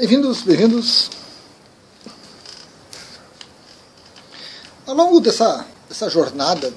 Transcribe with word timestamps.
Bem-vindos, 0.00 0.40
bem-vindos. 0.40 1.10
Ao 4.86 4.94
longo 4.94 5.20
dessa, 5.20 5.66
dessa 5.90 6.08
jornada, 6.08 6.72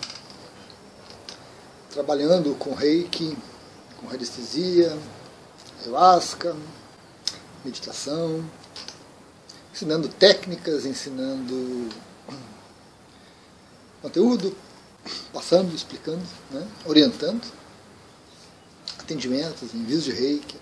trabalhando 1.89 2.53
com 2.55 2.73
reiki, 2.73 3.37
com 3.95 4.07
radiestesia, 4.07 4.99
ayahuasca, 5.79 6.53
meditação, 7.63 8.43
ensinando 9.73 10.09
técnicas, 10.09 10.85
ensinando 10.85 11.87
conteúdo, 14.01 14.53
passando, 15.31 15.73
explicando, 15.73 16.27
né? 16.51 16.67
orientando, 16.85 17.49
atendimentos, 18.99 19.73
envios 19.73 20.03
de 20.03 20.11
reiki. 20.11 20.57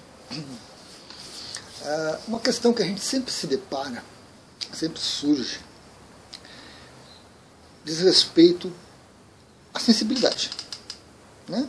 Ah, 1.83 2.19
uma 2.27 2.39
questão 2.39 2.73
que 2.73 2.83
a 2.83 2.85
gente 2.85 3.01
sempre 3.01 3.31
se 3.31 3.47
depara, 3.47 4.03
sempre 4.71 4.99
surge, 4.99 5.59
diz 7.83 7.99
respeito 8.01 8.71
à 9.73 9.79
sensibilidade. 9.79 10.51
Né? 11.47 11.67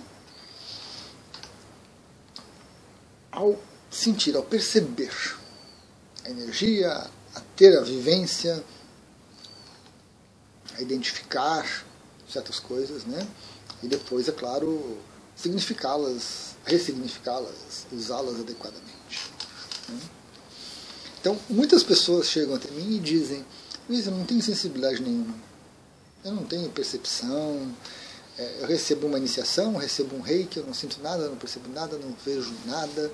Ao 3.30 3.58
sentir, 3.90 4.36
ao 4.36 4.42
perceber 4.42 5.12
a 6.24 6.30
energia, 6.30 6.92
a 7.34 7.40
ter 7.56 7.78
a 7.78 7.80
vivência, 7.80 8.62
a 10.76 10.82
identificar 10.82 11.84
certas 12.28 12.60
coisas, 12.60 13.04
né? 13.04 13.26
E 13.82 13.88
depois, 13.88 14.28
é 14.28 14.32
claro, 14.32 14.98
significá-las, 15.34 16.54
ressignificá-las, 16.64 17.86
usá-las 17.90 18.40
adequadamente. 18.40 19.31
Então, 21.20 21.38
muitas 21.48 21.82
pessoas 21.82 22.28
chegam 22.28 22.54
até 22.54 22.70
mim 22.70 22.96
e 22.96 22.98
dizem: 22.98 23.44
Luiz, 23.88 24.06
eu 24.06 24.12
não 24.12 24.24
tenho 24.24 24.42
sensibilidade 24.42 25.02
nenhuma, 25.02 25.34
eu 26.24 26.32
não 26.32 26.44
tenho 26.44 26.68
percepção, 26.70 27.72
é, 28.38 28.58
eu 28.60 28.66
recebo 28.66 29.06
uma 29.06 29.18
iniciação, 29.18 29.76
recebo 29.76 30.16
um 30.16 30.20
reiki, 30.20 30.58
eu 30.58 30.66
não 30.66 30.74
sinto 30.74 31.00
nada, 31.00 31.28
não 31.28 31.36
percebo 31.36 31.68
nada, 31.68 31.96
não 31.98 32.14
vejo 32.24 32.52
nada, 32.66 33.10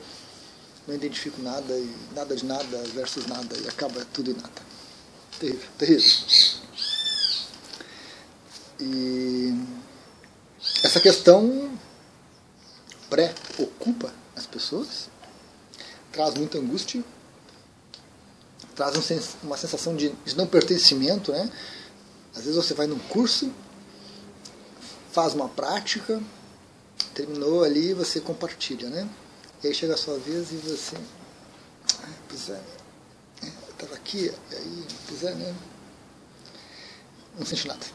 não 0.86 0.94
identifico 0.94 1.40
nada, 1.42 1.76
e 1.76 1.94
nada 2.14 2.36
de 2.36 2.44
nada 2.44 2.82
versus 2.94 3.26
nada, 3.26 3.56
e 3.58 3.68
acaba 3.68 4.04
tudo 4.12 4.30
em 4.30 4.34
nada. 4.34 4.68
Terrível, 5.38 5.68
terrível. 5.76 6.10
E 8.80 9.54
essa 10.82 11.00
questão 11.00 11.76
pré-ocupa 13.10 14.12
as 14.36 14.46
pessoas, 14.46 15.08
traz 16.18 16.34
muita 16.34 16.58
angústia, 16.58 17.04
traz 18.74 18.96
uma 19.40 19.56
sensação 19.56 19.94
de, 19.94 20.12
não 20.34 20.48
pertencimento. 20.48 21.30
Né? 21.30 21.48
Às 22.34 22.42
vezes 22.42 22.56
você 22.56 22.74
vai 22.74 22.88
num 22.88 22.98
curso, 22.98 23.52
faz 25.12 25.32
uma 25.32 25.48
prática, 25.48 26.20
terminou 27.14 27.62
ali 27.62 27.94
você 27.94 28.18
compartilha. 28.18 28.90
Né? 28.90 29.08
E 29.62 29.68
aí 29.68 29.74
chega 29.74 29.94
a 29.94 29.96
sua 29.96 30.18
vez 30.18 30.50
e 30.50 30.56
você. 30.56 30.96
Ah, 32.02 32.08
pois 32.28 32.48
é, 32.48 32.60
eu 33.44 33.72
estava 33.74 33.94
aqui, 33.94 34.32
aí, 34.50 34.86
pois 35.06 35.22
é, 35.22 35.32
né? 35.34 35.54
Não 37.38 37.46
senti 37.46 37.68
nada, 37.68 37.86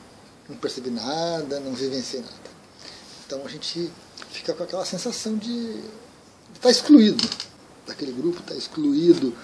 não 0.48 0.56
percebi 0.56 0.90
nada, 0.90 1.60
não 1.60 1.74
vivenciei 1.74 2.22
nada. 2.22 2.54
Então 3.26 3.46
a 3.46 3.50
gente 3.50 3.92
fica 4.32 4.54
com 4.54 4.64
aquela 4.64 4.86
sensação 4.86 5.36
de 5.36 5.72
estar 6.54 6.62
tá 6.62 6.72
excluído 6.72 7.28
daquele 7.86 8.12
grupo, 8.12 8.40
está 8.40 8.56
excluído 8.56 9.36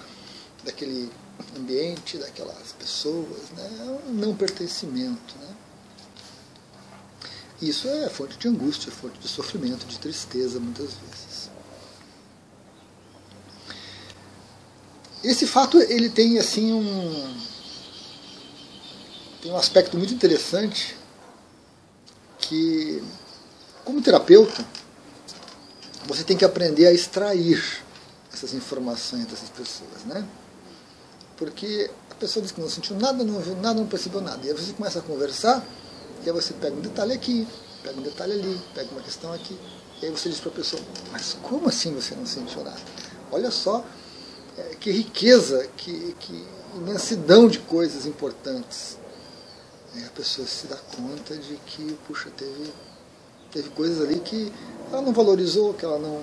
daquele 0.64 1.10
ambiente, 1.56 2.18
daquelas 2.18 2.72
pessoas, 2.72 3.50
né? 3.56 3.70
é 3.80 4.10
um 4.10 4.12
não 4.14 4.34
pertencimento. 4.34 5.34
Né? 5.40 5.54
Isso 7.62 7.88
é 7.88 8.08
fonte 8.08 8.38
de 8.38 8.48
angústia, 8.48 8.90
fonte 8.90 9.18
de 9.18 9.28
sofrimento, 9.28 9.86
de 9.86 9.98
tristeza, 9.98 10.58
muitas 10.58 10.94
vezes. 10.94 11.50
Esse 15.22 15.46
fato 15.46 15.78
ele 15.78 16.08
tem 16.08 16.38
assim 16.38 16.72
um 16.72 17.40
tem 19.42 19.52
um 19.52 19.56
aspecto 19.56 19.96
muito 19.96 20.12
interessante 20.14 20.96
que 22.38 23.02
como 23.84 24.00
terapeuta 24.00 24.64
você 26.06 26.24
tem 26.24 26.36
que 26.36 26.44
aprender 26.44 26.86
a 26.86 26.92
extrair 26.92 27.62
essas 28.40 28.54
informações 28.54 29.26
dessas 29.26 29.50
pessoas, 29.50 30.04
né? 30.06 30.26
Porque 31.36 31.90
a 32.10 32.14
pessoa 32.14 32.42
diz 32.42 32.52
que 32.52 32.60
não 32.60 32.68
sentiu 32.68 32.96
nada, 32.96 33.22
não 33.22 33.38
viu 33.40 33.54
nada, 33.56 33.78
não 33.78 33.86
percebeu 33.86 34.20
nada. 34.20 34.46
E 34.46 34.50
aí 34.50 34.56
você 34.56 34.72
começa 34.72 34.98
a 34.98 35.02
conversar, 35.02 35.64
e 36.24 36.28
aí 36.28 36.32
você 36.34 36.54
pega 36.54 36.74
um 36.74 36.80
detalhe 36.80 37.12
aqui, 37.12 37.46
pega 37.82 37.98
um 37.98 38.02
detalhe 38.02 38.32
ali, 38.32 38.60
pega 38.74 38.90
uma 38.92 39.02
questão 39.02 39.32
aqui, 39.32 39.58
e 40.00 40.06
aí 40.06 40.10
você 40.10 40.30
diz 40.30 40.40
para 40.40 40.50
a 40.50 40.54
pessoa, 40.54 40.82
mas 41.12 41.36
como 41.42 41.68
assim 41.68 41.94
você 41.94 42.14
não 42.14 42.24
sentiu 42.24 42.64
nada? 42.64 42.80
Olha 43.30 43.50
só 43.50 43.84
é, 44.56 44.74
que 44.80 44.90
riqueza, 44.90 45.68
que, 45.76 46.14
que 46.18 46.46
imensidão 46.74 47.46
de 47.46 47.58
coisas 47.58 48.06
importantes. 48.06 48.98
E 49.94 50.04
a 50.04 50.10
pessoa 50.10 50.46
se 50.46 50.66
dá 50.66 50.76
conta 50.76 51.36
de 51.36 51.56
que, 51.66 51.98
puxa, 52.06 52.30
teve, 52.30 52.72
teve 53.50 53.68
coisas 53.70 54.00
ali 54.00 54.20
que 54.20 54.52
ela 54.90 55.02
não 55.02 55.12
valorizou, 55.12 55.74
que 55.74 55.84
ela 55.84 55.98
não 55.98 56.22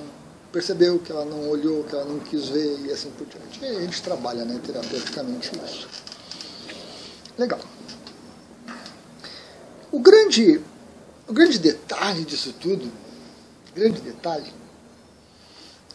percebeu, 0.58 0.98
que 0.98 1.12
ela 1.12 1.24
não 1.24 1.48
olhou, 1.50 1.84
que 1.84 1.94
ela 1.94 2.06
não 2.06 2.20
quis 2.20 2.50
ver 2.50 2.80
e 2.80 2.92
assim 2.92 3.12
por 3.12 3.28
diante. 3.28 3.62
E 3.62 3.66
a 3.66 3.82
gente 3.82 4.02
trabalha 4.02 4.44
né, 4.44 4.60
terapeuticamente 4.66 5.52
isso. 5.64 5.88
Legal. 7.38 7.60
O 9.92 10.00
grande, 10.00 10.60
o 11.28 11.34
grande 11.34 11.60
detalhe 11.60 12.26
disso 12.26 12.54
tudo, 12.54 12.92
grande 13.76 14.02
detalhe, 14.02 14.52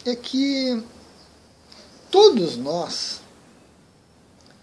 é 0.07 0.15
que 0.15 0.81
todos 2.09 2.57
nós 2.57 3.21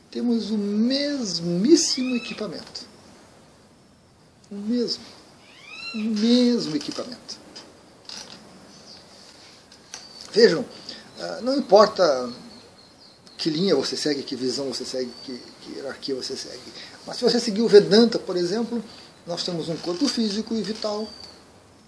temos 0.10 0.50
o 0.50 0.58
mesmíssimo 0.58 2.16
equipamento. 2.16 2.88
O 4.50 4.56
mesmo. 4.56 5.04
O 5.94 5.98
mesmo 5.98 6.74
equipamento. 6.78 7.49
Vejam, 10.32 10.66
ah, 11.20 11.40
não 11.42 11.58
importa 11.58 12.32
que 13.38 13.50
linha 13.50 13.76
você 13.76 13.96
segue, 13.96 14.24
que 14.24 14.36
visão 14.36 14.68
você 14.68 14.86
segue, 14.86 15.12
que, 15.24 15.42
que 15.62 15.74
hierarquia 15.76 16.16
você 16.16 16.36
segue. 16.36 16.74
Mas 17.08 17.18
se 17.18 17.24
você 17.24 17.40
seguir 17.40 17.62
o 17.62 17.68
Vedanta, 17.68 18.20
por 18.20 18.36
exemplo, 18.36 18.84
nós 19.26 19.44
temos 19.44 19.70
um 19.70 19.78
corpo 19.78 20.08
físico 20.08 20.54
e 20.54 20.62
vital, 20.62 21.08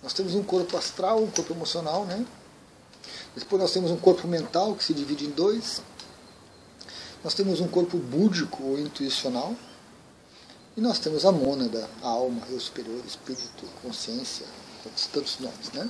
nós 0.01 0.13
temos 0.13 0.33
um 0.33 0.43
corpo 0.43 0.75
astral, 0.77 1.23
um 1.23 1.29
corpo 1.29 1.53
emocional, 1.53 2.05
né? 2.05 2.25
Depois 3.35 3.61
nós 3.61 3.71
temos 3.71 3.91
um 3.91 3.97
corpo 3.97 4.27
mental 4.27 4.75
que 4.75 4.83
se 4.83 4.93
divide 4.93 5.25
em 5.25 5.29
dois. 5.29 5.81
Nós 7.23 7.33
temos 7.33 7.61
um 7.61 7.67
corpo 7.67 7.97
búdico 7.97 8.63
ou 8.63 8.79
intuicional. 8.79 9.55
E 10.75 10.81
nós 10.81 10.99
temos 10.99 11.25
a 11.25 11.31
mônada, 11.31 11.87
a 12.01 12.07
alma, 12.07 12.41
eu 12.49 12.59
superior, 12.59 13.01
espírito, 13.05 13.65
consciência, 13.81 14.45
tantos 15.11 15.39
nomes, 15.39 15.71
né? 15.73 15.89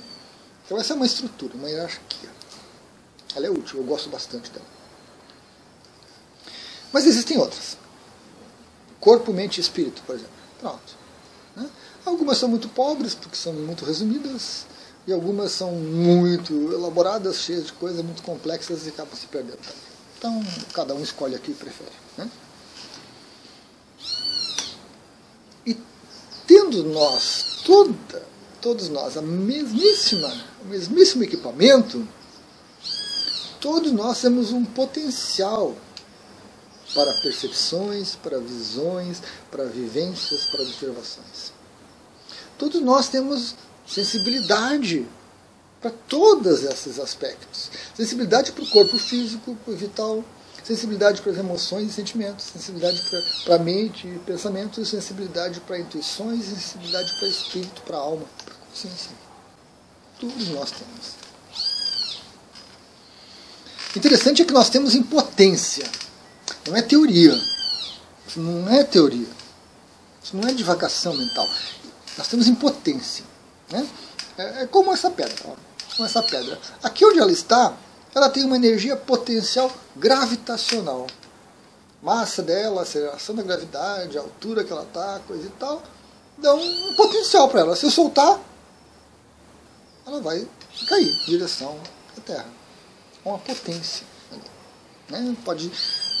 Então 0.64 0.76
essa 0.78 0.92
é 0.92 0.96
uma 0.96 1.06
estrutura, 1.06 1.54
uma 1.54 1.68
hierarquia. 1.68 2.30
Ela 3.34 3.46
é 3.46 3.50
útil, 3.50 3.78
eu 3.78 3.84
gosto 3.84 4.08
bastante 4.08 4.50
dela. 4.50 4.66
Mas 6.92 7.06
existem 7.06 7.38
outras. 7.38 7.76
Corpo, 9.00 9.32
mente 9.32 9.58
e 9.58 9.60
espírito, 9.60 10.02
por 10.02 10.14
exemplo. 10.14 10.32
Pronto. 10.60 10.96
Né? 11.56 11.68
Algumas 12.04 12.38
são 12.38 12.48
muito 12.48 12.68
pobres, 12.68 13.14
porque 13.14 13.36
são 13.36 13.52
muito 13.52 13.84
resumidas, 13.84 14.66
e 15.06 15.12
algumas 15.12 15.52
são 15.52 15.72
muito 15.72 16.52
elaboradas, 16.72 17.38
cheias 17.38 17.66
de 17.66 17.72
coisas 17.72 18.04
muito 18.04 18.22
complexas 18.22 18.86
e 18.86 18.90
acabam 18.90 19.16
se 19.16 19.26
perdendo 19.26 19.58
também. 19.58 19.92
Então, 20.18 20.44
cada 20.72 20.94
um 20.94 21.02
escolhe 21.02 21.34
aqui 21.34 21.50
e 21.50 21.54
prefere. 21.54 21.90
Né? 22.16 22.30
E 25.66 25.76
tendo 26.46 26.84
nós 26.84 27.62
toda, 27.64 28.22
todos 28.60 28.88
nós 28.88 29.16
a 29.16 29.22
mesmíssima, 29.22 30.32
o 30.64 30.66
mesmíssimo 30.66 31.24
equipamento, 31.24 32.06
todos 33.62 33.92
nós 33.92 34.20
temos 34.20 34.50
um 34.50 34.64
potencial 34.64 35.74
para 36.92 37.14
percepções, 37.22 38.16
para 38.16 38.38
visões, 38.38 39.22
para 39.50 39.64
vivências, 39.64 40.46
para 40.46 40.62
observações. 40.62 41.52
Todos 42.58 42.82
nós 42.82 43.08
temos 43.08 43.54
sensibilidade 43.86 45.06
para 45.80 45.92
todos 46.08 46.64
esses 46.64 46.98
aspectos. 46.98 47.70
Sensibilidade 47.96 48.52
para 48.52 48.64
o 48.64 48.68
corpo 48.68 48.98
físico, 48.98 49.56
para 49.64 49.72
o 49.72 49.76
vital, 49.76 50.24
sensibilidade 50.64 51.22
para 51.22 51.32
as 51.32 51.38
emoções 51.38 51.90
e 51.90 51.92
sentimentos, 51.92 52.46
sensibilidade 52.46 53.00
para 53.44 53.54
a 53.54 53.58
mente 53.58 54.08
e 54.08 54.18
pensamentos, 54.26 54.88
sensibilidade 54.88 55.60
para 55.60 55.78
intuições, 55.78 56.44
sensibilidade 56.44 57.14
para 57.18 57.28
espírito, 57.28 57.80
para 57.82 57.96
a 57.96 58.00
alma, 58.00 58.24
para 58.44 58.54
consciência. 58.54 59.10
Todos 60.20 60.48
nós 60.48 60.70
temos. 60.72 61.31
Interessante 63.94 64.42
é 64.42 64.44
que 64.44 64.52
nós 64.52 64.70
temos 64.70 64.94
impotência. 64.94 65.84
Não 66.66 66.76
é 66.76 66.82
teoria. 66.82 67.34
Isso 68.26 68.40
não 68.40 68.68
é 68.68 68.82
teoria. 68.84 69.28
Isso 70.22 70.36
não 70.36 70.48
é 70.48 70.52
divagação 70.52 71.14
mental. 71.14 71.46
Nós 72.16 72.28
temos 72.28 72.48
impotência. 72.48 73.24
Né? 73.70 73.86
É, 74.38 74.62
é 74.62 74.66
como 74.66 74.92
essa 74.92 75.10
pedra. 75.10 75.36
Como 75.96 76.06
essa 76.06 76.22
pedra. 76.22 76.58
Aqui 76.82 77.04
onde 77.04 77.18
ela 77.18 77.32
está, 77.32 77.74
ela 78.14 78.30
tem 78.30 78.44
uma 78.44 78.56
energia 78.56 78.96
potencial 78.96 79.70
gravitacional. 79.96 81.06
Massa 82.02 82.42
dela, 82.42 82.82
aceleração 82.82 83.34
da 83.34 83.42
gravidade, 83.42 84.16
a 84.16 84.22
altura 84.22 84.64
que 84.64 84.72
ela 84.72 84.82
está, 84.82 85.20
coisa 85.26 85.46
e 85.46 85.50
tal, 85.50 85.82
dão 86.38 86.58
um 86.58 86.94
potencial 86.96 87.48
para 87.48 87.60
ela. 87.60 87.76
Se 87.76 87.84
eu 87.84 87.90
soltar, 87.90 88.40
ela 90.06 90.20
vai 90.20 90.46
cair 90.88 91.08
em 91.08 91.26
direção 91.26 91.78
à 92.16 92.20
Terra. 92.20 92.61
Uma 93.24 93.38
potência. 93.38 94.06
Né? 95.08 95.36
Pode, 95.44 95.70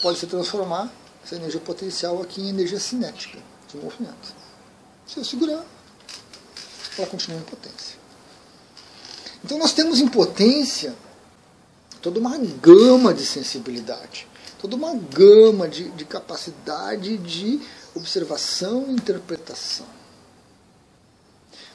pode 0.02 0.18
se 0.18 0.26
transformar 0.26 0.92
essa 1.24 1.36
energia 1.36 1.60
potencial 1.60 2.20
aqui 2.22 2.40
em 2.40 2.48
energia 2.48 2.80
cinética 2.80 3.38
de 3.68 3.76
movimento. 3.76 4.34
Se 5.06 5.18
eu 5.18 5.24
segurar, 5.24 5.64
ela 6.98 7.06
continua 7.06 7.38
em 7.38 7.44
potência. 7.44 7.96
Então 9.44 9.58
nós 9.58 9.72
temos 9.72 10.00
em 10.00 10.08
potência 10.08 10.94
toda 12.00 12.18
uma 12.18 12.36
gama 12.36 13.12
de 13.14 13.24
sensibilidade, 13.24 14.26
toda 14.60 14.76
uma 14.76 14.94
gama 14.94 15.68
de, 15.68 15.90
de 15.90 16.04
capacidade 16.04 17.16
de 17.18 17.60
observação 17.94 18.86
e 18.88 18.92
interpretação. 18.92 19.86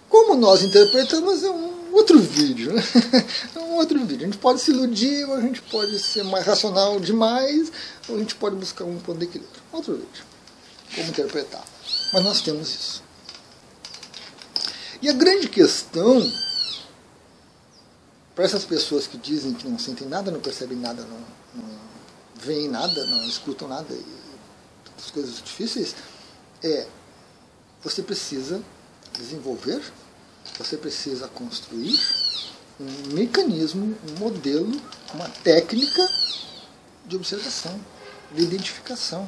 Como 0.10 0.36
nós 0.36 0.64
interpretamos 0.64 1.44
é 1.44 1.50
um 1.50 1.87
outro 1.98 2.20
vídeo, 2.20 2.74
né? 2.74 2.84
É 3.56 3.60
um 3.60 3.76
outro 3.76 4.00
vídeo. 4.06 4.24
A 4.24 4.26
gente 4.26 4.38
pode 4.38 4.62
se 4.62 4.72
iludir, 4.72 5.26
ou 5.26 5.36
a 5.36 5.42
gente 5.42 5.62
pode 5.62 6.00
ser 6.00 6.24
mais 6.24 6.46
racional 6.46 7.00
demais, 7.00 7.72
ou 8.08 8.16
a 8.16 8.20
gente 8.20 8.36
pode 8.36 8.56
buscar 8.56 8.86
um 8.86 8.98
ponto 9.00 9.20
de 9.20 9.26
equilíbrio. 9.26 9.62
Outro 9.72 9.94
vídeo. 9.94 10.24
Como 10.96 11.10
interpretar. 11.10 11.64
Mas 12.14 12.24
nós 12.24 12.42
temos 12.42 12.70
isso. 12.70 13.04
E 15.02 15.10
a 15.10 15.14
grande 15.14 15.48
questão 15.48 16.22
para 18.38 18.46
essas 18.46 18.64
pessoas 18.64 19.08
que 19.08 19.18
dizem 19.18 19.54
que 19.54 19.68
não 19.68 19.80
sentem 19.80 20.08
nada, 20.08 20.30
não 20.30 20.40
percebem 20.40 20.78
nada, 20.78 21.04
não, 21.04 21.64
não 21.64 21.70
veem 22.36 22.68
nada, 22.68 23.06
não 23.08 23.24
escutam 23.24 23.68
nada, 23.68 23.92
e 23.92 24.06
as 24.96 25.10
coisas 25.10 25.42
difíceis, 25.42 25.96
é 26.64 26.88
você 27.84 28.04
precisa 28.04 28.62
desenvolver, 29.14 29.82
você 30.58 30.78
precisa 30.78 31.28
construir 31.28 32.00
um 32.80 33.14
mecanismo, 33.14 33.98
um 34.10 34.20
modelo, 34.20 34.80
uma 35.14 35.28
técnica 35.44 36.08
de 37.06 37.16
observação, 37.16 37.80
de 38.34 38.44
identificação. 38.44 39.28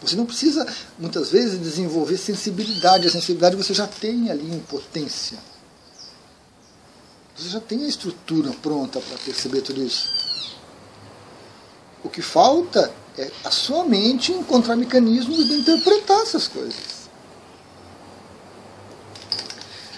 Você 0.00 0.14
não 0.14 0.26
precisa, 0.26 0.66
muitas 0.98 1.30
vezes, 1.30 1.58
desenvolver 1.58 2.18
sensibilidade. 2.18 3.06
A 3.06 3.10
sensibilidade 3.10 3.56
você 3.56 3.72
já 3.72 3.86
tem 3.86 4.30
ali 4.30 4.54
em 4.54 4.60
potência. 4.60 5.38
Você 7.36 7.48
já 7.48 7.60
tem 7.60 7.84
a 7.84 7.88
estrutura 7.88 8.50
pronta 8.62 9.00
para 9.00 9.18
perceber 9.18 9.62
tudo 9.62 9.82
isso. 9.82 10.14
O 12.04 12.08
que 12.08 12.22
falta 12.22 12.92
é 13.18 13.30
a 13.44 13.50
sua 13.50 13.84
mente 13.84 14.32
encontrar 14.32 14.76
mecanismos 14.76 15.46
de 15.46 15.54
interpretar 15.54 16.20
essas 16.20 16.46
coisas. 16.46 16.95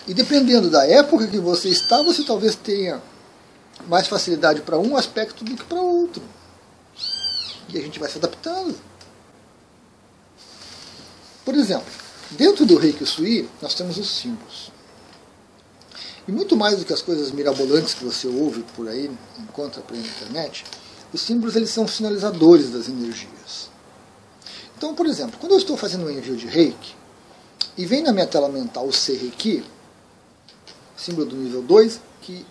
E 0.08 0.14
dependendo 0.14 0.70
da 0.70 0.86
época 0.86 1.26
que 1.26 1.38
você 1.38 1.68
está, 1.68 2.02
você 2.02 2.24
talvez 2.24 2.54
tenha 2.54 3.02
mais 3.86 4.08
facilidade 4.08 4.62
para 4.62 4.78
um 4.78 4.96
aspecto 4.96 5.44
do 5.44 5.54
que 5.54 5.64
para 5.64 5.80
outro. 5.80 6.22
E 7.68 7.76
a 7.76 7.80
gente 7.82 7.98
vai 8.00 8.08
se 8.08 8.16
adaptando. 8.16 8.74
Por 11.44 11.54
exemplo, 11.54 11.92
dentro 12.30 12.64
do 12.64 12.78
Reiki 12.78 13.04
Sui, 13.04 13.46
nós 13.60 13.74
temos 13.74 13.98
os 13.98 14.08
símbolos. 14.08 14.72
E 16.26 16.32
muito 16.32 16.56
mais 16.56 16.78
do 16.78 16.86
que 16.86 16.92
as 16.92 17.02
coisas 17.02 17.30
mirabolantes 17.30 17.92
que 17.92 18.04
você 18.04 18.26
ouve 18.26 18.64
por 18.74 18.88
aí, 18.88 19.10
encontra 19.38 19.82
na 19.90 19.96
internet, 19.98 20.64
os 21.12 21.20
símbolos 21.20 21.54
eles 21.54 21.70
são 21.70 21.86
sinalizadores 21.86 22.70
das 22.70 22.88
energias. 22.88 23.70
Então, 24.76 24.94
por 24.94 25.06
exemplo, 25.06 25.38
quando 25.38 25.52
eu 25.52 25.58
estou 25.58 25.76
fazendo 25.76 26.06
um 26.06 26.10
envio 26.10 26.36
de 26.36 26.46
reiki, 26.46 26.96
e 27.76 27.86
vem 27.86 28.02
na 28.02 28.12
minha 28.12 28.26
tela 28.26 28.48
mental 28.48 28.86
o 28.86 28.90
Reiki, 28.90 29.64
símbolo 30.98 31.26
do 31.26 31.36
nível 31.36 31.62
2, 31.62 32.00
que 32.20 32.44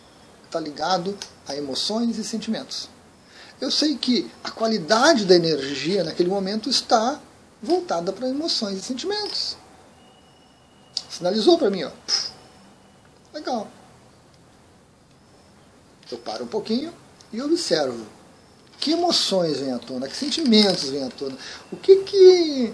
está 0.46 0.60
ligado 0.60 1.18
a 1.48 1.56
emoções 1.56 2.18
e 2.18 2.24
sentimentos. 2.24 2.90
Eu 3.60 3.70
sei 3.70 3.98
que 3.98 4.30
a 4.44 4.52
qualidade 4.52 5.26
da 5.26 5.36
energia 5.36 6.04
naquele 6.04 6.30
momento 6.30 6.70
está 6.70 7.20
voltada 7.62 8.14
para 8.14 8.30
emoções 8.30 8.80
e 8.80 8.82
sentimentos. 8.82 9.58
Sinalizou 11.10 11.58
para 11.58 11.70
mim, 11.70 11.84
ó. 11.84 11.92
Legal. 13.34 13.68
Eu 16.12 16.18
paro 16.20 16.46
um 16.46 16.48
pouquinho 16.48 16.94
e 17.34 17.42
observo. 17.42 18.06
Que 18.80 18.92
emoções 18.92 19.60
vêm 19.60 19.74
à 19.74 19.80
tona? 19.80 20.08
Que 20.08 20.16
sentimentos 20.16 20.90
vêm 20.90 21.04
à 21.04 21.10
tona? 21.10 21.36
O 21.72 21.78
que 21.78 22.04
que 22.04 22.74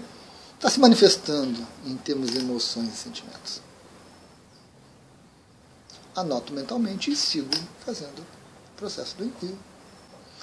está 0.54 0.68
se 0.68 0.78
manifestando 0.78 1.66
em 1.86 1.96
termos 1.96 2.30
de 2.30 2.38
emoções 2.38 2.92
e 2.92 2.96
sentimentos? 2.96 3.63
Anoto 6.14 6.52
mentalmente 6.52 7.10
e 7.10 7.16
sigo 7.16 7.50
fazendo 7.84 8.20
o 8.20 8.76
processo 8.76 9.16
do 9.16 9.24
envio. 9.24 9.58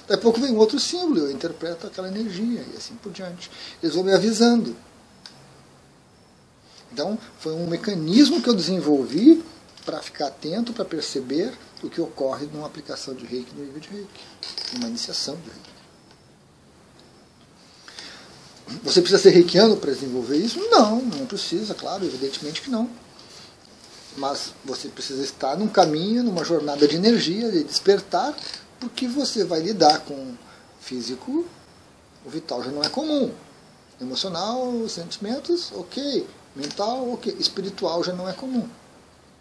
Daqui 0.02 0.14
a 0.14 0.18
pouco 0.18 0.40
vem 0.40 0.56
outro 0.56 0.78
símbolo, 0.78 1.20
eu 1.20 1.30
interpreto 1.30 1.86
aquela 1.86 2.08
energia 2.08 2.64
e 2.72 2.76
assim 2.76 2.94
por 2.96 3.12
diante. 3.12 3.50
Eles 3.82 3.94
vão 3.94 4.04
me 4.04 4.12
avisando. 4.12 4.76
Então, 6.92 7.18
foi 7.38 7.52
um 7.54 7.66
mecanismo 7.66 8.42
que 8.42 8.48
eu 8.48 8.54
desenvolvi 8.54 9.42
para 9.84 10.02
ficar 10.02 10.26
atento, 10.26 10.72
para 10.72 10.84
perceber 10.84 11.56
o 11.82 11.88
que 11.88 12.00
ocorre 12.00 12.46
numa 12.46 12.66
aplicação 12.66 13.14
de 13.14 13.24
reiki 13.24 13.54
no 13.54 13.64
nível 13.64 13.80
de 13.80 13.88
reiki, 13.88 14.08
numa 14.74 14.88
iniciação 14.88 15.36
de 15.36 15.50
reiki. 15.50 15.72
Você 18.84 19.00
precisa 19.00 19.22
ser 19.22 19.30
reikiano 19.30 19.76
para 19.76 19.92
desenvolver 19.92 20.36
isso? 20.36 20.58
Não, 20.70 21.02
não 21.02 21.26
precisa, 21.26 21.74
claro, 21.74 22.04
evidentemente 22.04 22.62
que 22.62 22.70
não. 22.70 22.88
Mas 24.16 24.52
você 24.64 24.88
precisa 24.88 25.22
estar 25.22 25.56
num 25.56 25.68
caminho, 25.68 26.22
numa 26.22 26.44
jornada 26.44 26.86
de 26.86 26.96
energia, 26.96 27.50
de 27.50 27.64
despertar, 27.64 28.36
porque 28.78 29.08
você 29.08 29.44
vai 29.44 29.60
lidar 29.60 30.00
com 30.00 30.34
físico, 30.80 31.46
o 32.24 32.30
vital 32.30 32.62
já 32.62 32.70
não 32.70 32.82
é 32.82 32.88
comum. 32.88 33.32
Emocional, 34.00 34.88
sentimentos, 34.88 35.72
ok. 35.72 36.26
Mental, 36.54 37.12
ok. 37.12 37.34
Espiritual 37.38 38.02
já 38.04 38.12
não 38.12 38.28
é 38.28 38.32
comum. 38.32 38.68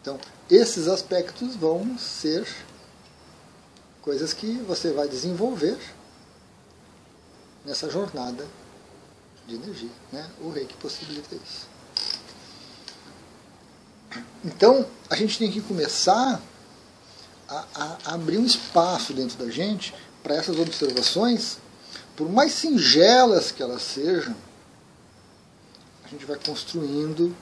Então, 0.02 0.20
esses 0.50 0.88
aspectos 0.88 1.56
vão 1.56 1.98
ser 1.98 2.48
coisas 4.02 4.34
que 4.34 4.54
você 4.68 4.92
vai 4.92 5.08
desenvolver 5.08 5.78
nessa 7.66 7.90
jornada 7.90 8.46
de 9.48 9.56
energia. 9.56 9.92
Né? 10.12 10.30
O 10.42 10.50
reiki 10.50 10.76
possibilita 10.76 11.36
isso. 11.36 11.71
Então, 14.44 14.86
a 15.10 15.16
gente 15.16 15.38
tem 15.38 15.52
que 15.52 15.62
começar 15.62 16.42
a, 17.48 17.66
a 17.76 18.14
abrir 18.14 18.38
um 18.38 18.46
espaço 18.46 19.14
dentro 19.14 19.38
da 19.38 19.52
gente 19.52 19.94
para 20.24 20.36
essas 20.36 20.58
observações, 20.58 21.58
por 22.16 22.30
mais 22.30 22.54
singelas 22.54 23.52
que 23.52 23.62
elas 23.62 23.82
sejam, 23.82 24.36
a 26.04 26.08
gente 26.08 26.26
vai 26.26 26.38
construindo 26.38 27.36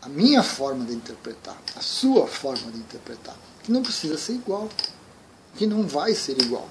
a 0.00 0.08
minha 0.08 0.42
forma 0.42 0.84
de 0.84 0.94
interpretar, 0.94 1.56
a 1.76 1.80
sua 1.80 2.26
forma 2.26 2.70
de 2.70 2.78
interpretar, 2.78 3.36
que 3.62 3.72
não 3.72 3.82
precisa 3.82 4.16
ser 4.16 4.34
igual, 4.34 4.68
que 5.56 5.66
não 5.66 5.86
vai 5.86 6.14
ser 6.14 6.40
igual. 6.40 6.68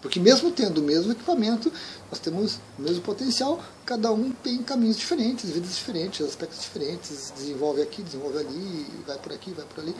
Porque 0.00 0.20
mesmo 0.20 0.52
tendo 0.52 0.78
o 0.78 0.82
mesmo 0.82 1.10
equipamento, 1.10 1.72
nós 2.08 2.20
temos 2.20 2.60
o 2.78 2.82
mesmo 2.82 3.02
potencial, 3.02 3.60
cada 3.84 4.12
um 4.12 4.30
tem 4.30 4.62
caminhos 4.62 4.96
diferentes, 4.96 5.50
vidas 5.50 5.74
diferentes, 5.74 6.24
aspectos 6.24 6.60
diferentes, 6.60 7.32
desenvolve 7.36 7.82
aqui, 7.82 8.02
desenvolve 8.02 8.38
ali, 8.38 8.86
vai 9.06 9.18
por 9.18 9.32
aqui, 9.32 9.50
vai 9.50 9.66
por 9.66 9.80
ali. 9.80 9.94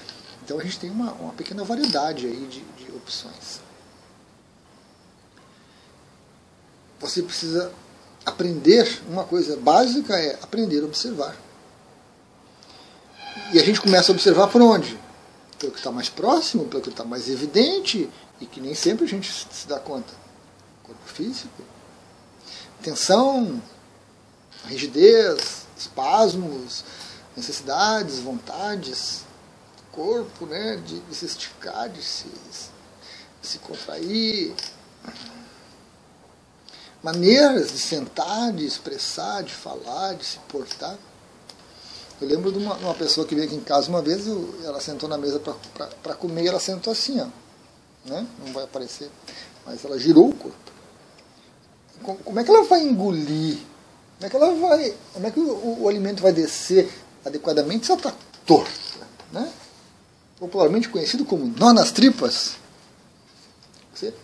Então 0.45 0.59
a 0.59 0.62
gente 0.62 0.78
tem 0.78 0.88
uma, 0.88 1.12
uma 1.14 1.33
pequena 1.33 1.64
variedade 1.64 2.26
aí 2.26 2.47
de, 2.47 2.61
de 2.61 2.97
opções. 2.97 3.61
Você 7.00 7.23
precisa 7.23 7.73
aprender, 8.25 9.00
uma 9.09 9.25
coisa 9.25 9.57
básica 9.57 10.17
é 10.17 10.38
aprender 10.40 10.81
a 10.83 10.85
observar. 10.85 11.37
E 13.52 13.59
a 13.59 13.64
gente 13.64 13.81
começa 13.81 14.12
a 14.12 14.14
observar 14.14 14.47
por 14.49 14.62
onde? 14.62 14.99
Pelo 15.58 15.72
que 15.72 15.78
está 15.78 15.90
mais 15.90 16.08
próximo, 16.08 16.66
pelo 16.66 16.82
que 16.82 16.90
está 16.90 17.04
mais 17.04 17.28
evidente, 17.28 18.08
e 18.40 18.46
que 18.46 18.60
nem 18.60 18.74
sempre 18.74 19.04
a 19.04 19.08
gente 19.08 19.32
se 19.32 19.66
dá 19.66 19.80
conta. 19.80 20.12
Corpo 20.84 21.06
físico, 21.06 21.62
tensão, 22.82 23.60
rigidez, 24.66 25.66
espasmos, 25.76 26.84
necessidades, 27.36 28.20
vontades, 28.20 29.24
corpo, 29.92 30.46
né, 30.46 30.76
de, 30.76 31.00
de 31.00 31.14
se 31.14 31.26
esticar, 31.26 31.88
de 31.88 32.02
se 32.02 32.26
se 33.48 33.58
contrair, 33.58 34.54
maneiras 37.02 37.72
de 37.72 37.78
sentar, 37.78 38.52
de 38.52 38.66
expressar, 38.66 39.42
de 39.42 39.54
falar, 39.54 40.14
de 40.14 40.24
se 40.24 40.38
portar. 40.40 40.98
Eu 42.20 42.26
lembro 42.28 42.50
de 42.50 42.58
uma, 42.58 42.75
uma 42.75 42.94
pessoa 42.94 43.26
que 43.26 43.34
veio 43.34 43.46
aqui 43.46 43.56
em 43.56 43.60
casa 43.60 43.88
uma 43.88 44.02
vez, 44.02 44.26
ela 44.64 44.80
sentou 44.80 45.08
na 45.08 45.16
mesa 45.16 45.40
para 46.02 46.14
comer 46.14 46.44
e 46.44 46.48
ela 46.48 46.58
sentou 46.58 46.92
assim, 46.92 47.20
ó, 47.20 47.26
né? 48.08 48.26
não 48.44 48.52
vai 48.52 48.64
aparecer, 48.64 49.08
mas 49.64 49.84
ela 49.84 49.98
girou 49.98 50.30
o 50.30 50.34
corpo. 50.34 50.68
Como, 52.25 52.40
é 52.40 52.44
que 52.44 52.50
ela 52.50 52.64
vai 52.64 52.82
engolir? 52.82 53.58
Como 54.18 54.26
é 54.26 54.28
que 54.28 54.37
ela 54.37 54.54
vai. 54.54 54.96
Como 55.12 55.26
é 55.26 55.30
que 55.30 55.40
o, 55.40 55.82
o 55.82 55.88
alimento 55.88 56.22
vai 56.22 56.32
descer 56.32 56.92
adequadamente 57.25 57.87
se 57.87 57.92
ela 57.92 58.00
está 58.00 58.14
torta? 58.46 59.06
Né? 59.32 59.52
Popularmente 60.38 60.88
conhecido 60.88 61.25
como 61.25 61.46
nó 61.58 61.72
nas 61.72 61.90
tripas. 61.90 62.56
Você, 63.92 64.14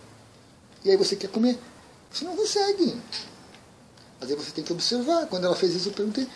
e 0.83 0.91
aí 0.91 0.97
você 0.97 1.15
quer 1.15 1.29
comer. 1.29 1.59
Você 2.11 2.23
não 2.23 2.35
consegue. 2.35 2.97
Mas 4.19 4.29
aí 4.29 4.35
você 4.35 4.51
tem 4.51 4.63
que 4.63 4.71
observar. 4.71 5.27
Quando 5.27 5.45
ela 5.45 5.55
fez 5.55 5.73
isso, 5.75 5.89
eu 5.89 5.93
perguntei, 5.93 6.27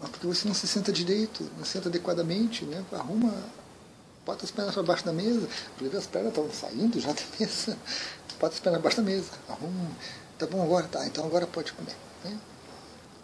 mas 0.00 0.10
por 0.10 0.20
que 0.20 0.26
você 0.26 0.46
não 0.46 0.54
se 0.54 0.66
senta 0.66 0.92
direito, 0.92 1.50
não 1.56 1.64
senta 1.64 1.88
adequadamente, 1.88 2.64
né? 2.64 2.84
Arruma, 2.92 3.34
bota 4.24 4.44
as 4.44 4.50
pernas 4.50 4.74
para 4.74 4.82
baixo 4.82 5.04
da 5.04 5.12
mesa. 5.12 5.48
Porque 5.76 5.96
as 5.96 6.06
pernas 6.06 6.30
estavam 6.30 6.52
saindo 6.52 7.00
já 7.00 7.12
da 7.12 7.22
mesa. 7.38 7.76
Bota 8.38 8.54
as 8.54 8.60
pernas 8.60 8.78
abaixo 8.78 8.98
da 8.98 9.02
mesa. 9.02 9.30
Arruma. 9.48 9.90
Tá 10.38 10.46
bom 10.46 10.62
agora? 10.62 10.86
Tá, 10.86 11.04
então 11.06 11.24
agora 11.24 11.44
pode 11.46 11.72
comer. 11.72 11.96
Né? 12.24 12.38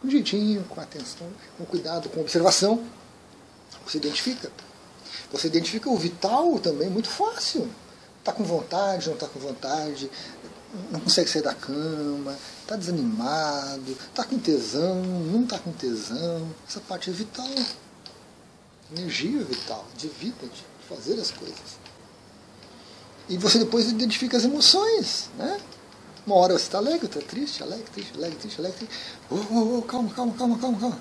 Com 0.00 0.10
jeitinho, 0.10 0.64
com 0.64 0.80
atenção, 0.80 1.28
com 1.56 1.64
cuidado, 1.64 2.08
com 2.08 2.20
observação. 2.20 2.84
Você 3.86 3.98
identifica. 3.98 4.50
Você 5.30 5.46
identifica 5.46 5.88
o 5.88 5.96
vital 5.96 6.58
também 6.58 6.90
muito 6.90 7.08
fácil. 7.08 7.70
Está 8.18 8.32
com 8.32 8.42
vontade, 8.42 9.06
não 9.06 9.14
está 9.14 9.28
com 9.28 9.38
vontade, 9.38 10.10
não 10.90 11.00
consegue 11.00 11.30
sair 11.30 11.42
da 11.42 11.54
cama, 11.54 12.36
está 12.60 12.76
desanimado, 12.76 13.92
está 13.92 14.24
com 14.24 14.38
tesão, 14.38 15.02
não 15.02 15.44
está 15.44 15.58
com 15.58 15.72
tesão. 15.72 16.48
Essa 16.68 16.80
parte 16.80 17.10
é 17.10 17.12
vital. 17.12 17.48
Energia 18.92 19.42
vital, 19.44 19.86
de 19.96 20.08
vida, 20.08 20.46
de 20.46 20.64
fazer 20.88 21.18
as 21.20 21.30
coisas. 21.30 21.78
E 23.28 23.38
você 23.38 23.58
depois 23.58 23.88
identifica 23.90 24.36
as 24.36 24.44
emoções, 24.44 25.30
né? 25.38 25.60
Uma 26.26 26.36
hora 26.36 26.54
você 26.54 26.64
está 26.64 26.78
alegre, 26.78 27.02
outra 27.02 27.22
triste, 27.22 27.62
alegre, 27.62 27.84
triste, 27.92 28.12
alegre, 28.16 28.38
triste, 28.38 28.58
alegre, 28.58 28.78
triste. 28.78 28.94
Oh, 29.30 29.34
oh, 29.34 29.78
oh, 29.78 29.82
calma, 29.82 30.12
calma, 30.12 30.34
calma, 30.34 30.58
calma, 30.58 30.80
calma. 30.80 31.00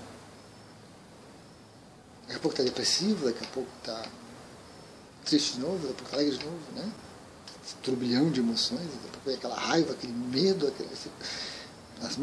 Daqui 2.24 2.36
a 2.36 2.40
pouco 2.40 2.54
está 2.54 2.64
depressivo, 2.64 3.26
daqui 3.26 3.44
a 3.44 3.48
pouco 3.48 3.70
está 3.80 4.06
triste 5.26 5.54
de 5.54 5.60
novo, 5.60 5.78
daqui 5.78 5.92
a 5.92 5.96
pouco 5.96 6.04
está 6.06 6.18
alegre 6.18 6.38
de 6.38 6.46
novo, 6.46 6.60
né? 6.76 6.92
Esse 7.66 7.76
turbilhão 7.76 8.30
de 8.30 8.42
emoções, 8.42 8.82
aquela 9.26 9.56
raiva, 9.56 9.94
aquele 9.94 10.14
medo, 10.14 10.68
aquele, 10.68 10.90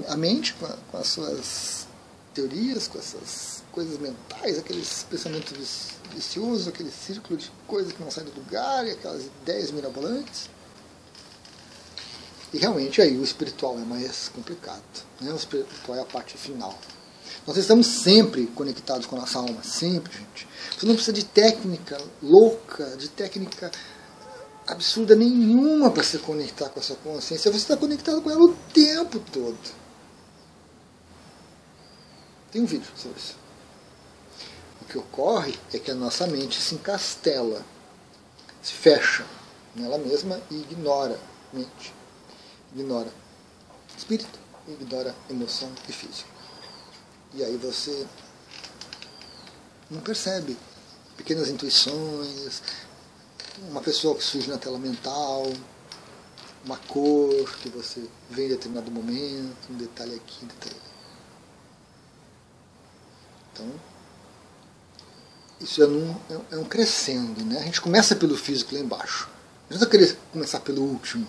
a 0.08 0.16
mente 0.16 0.52
com, 0.54 0.66
a, 0.66 0.76
com, 0.90 0.98
as 0.98 1.08
suas 1.08 1.86
teorias, 2.34 2.86
com 2.86 2.98
essas 2.98 3.62
coisas 3.72 3.98
mentais, 3.98 4.58
aqueles 4.58 5.04
pensamentos 5.04 5.92
viciosos, 6.14 6.68
aquele 6.68 6.90
círculo 6.90 7.38
de 7.38 7.50
coisas 7.66 7.92
que 7.92 8.02
não 8.02 8.10
saem 8.10 8.28
do 8.28 8.38
lugar, 8.38 8.86
e 8.86 8.90
aquelas 8.90 9.24
ideias 9.24 9.70
mirabolantes. 9.70 10.50
E 12.52 12.58
realmente 12.58 13.00
aí 13.00 13.16
o 13.16 13.22
espiritual 13.22 13.78
é 13.78 13.84
mais 13.84 14.28
complicado. 14.28 14.82
Né? 15.20 15.32
O 15.32 15.36
espiritual 15.36 15.96
é 15.96 16.02
a 16.02 16.04
parte 16.04 16.36
final. 16.36 16.76
Nós 17.46 17.56
estamos 17.56 17.86
sempre 17.86 18.46
conectados 18.48 19.06
com 19.06 19.16
a 19.16 19.20
nossa 19.20 19.38
alma, 19.38 19.62
sempre, 19.62 20.12
gente. 20.12 20.48
Você 20.76 20.84
não 20.84 20.94
precisa 20.94 21.12
de 21.12 21.24
técnica 21.24 21.96
louca, 22.20 22.96
de 22.96 23.08
técnica 23.08 23.70
absurda 24.70 25.14
nenhuma 25.14 25.90
para 25.90 26.02
se 26.02 26.18
conectar 26.18 26.68
com 26.68 26.80
a 26.80 26.82
sua 26.82 26.96
consciência. 26.96 27.50
Você 27.50 27.58
está 27.58 27.76
conectado 27.76 28.22
com 28.22 28.30
ela 28.30 28.44
o 28.44 28.54
tempo 28.72 29.18
todo. 29.18 29.58
Tem 32.50 32.62
um 32.62 32.66
vídeo 32.66 32.88
sobre 32.96 33.18
isso. 33.18 33.36
O 34.82 34.84
que 34.84 34.98
ocorre 34.98 35.58
é 35.72 35.78
que 35.78 35.90
a 35.90 35.94
nossa 35.94 36.26
mente 36.26 36.60
se 36.60 36.74
encastela, 36.74 37.64
se 38.62 38.72
fecha 38.72 39.24
nela 39.74 39.98
mesma 39.98 40.40
e 40.50 40.56
ignora 40.56 41.18
mente, 41.52 41.94
ignora 42.74 43.12
espírito, 43.96 44.38
ignora 44.66 45.14
emoção 45.28 45.70
e 45.88 45.92
físico. 45.92 46.28
E 47.34 47.44
aí 47.44 47.56
você 47.56 48.06
não 49.88 50.00
percebe 50.00 50.56
pequenas 51.16 51.48
intuições, 51.48 52.62
uma 53.68 53.80
pessoa 53.80 54.16
que 54.16 54.22
surge 54.22 54.48
na 54.48 54.58
tela 54.58 54.78
mental, 54.78 55.52
uma 56.64 56.76
cor 56.76 57.56
que 57.58 57.68
você 57.68 58.02
vê 58.30 58.46
em 58.46 58.48
determinado 58.50 58.90
momento, 58.90 59.70
um 59.70 59.76
detalhe 59.76 60.14
aqui, 60.14 60.44
um 60.44 60.48
detalhe 60.48 60.76
ali. 60.76 60.90
Então, 63.52 63.72
isso 65.60 65.82
é 65.82 65.86
um, 65.86 66.16
é 66.50 66.56
um 66.56 66.64
crescendo. 66.64 67.44
Né? 67.44 67.58
A 67.58 67.64
gente 67.64 67.80
começa 67.80 68.16
pelo 68.16 68.36
físico 68.36 68.74
lá 68.74 68.80
embaixo. 68.80 69.28
Não 69.68 69.76
adianta 69.76 69.90
querer 69.90 70.16
começar 70.32 70.60
pelo 70.60 70.82
último. 70.82 71.26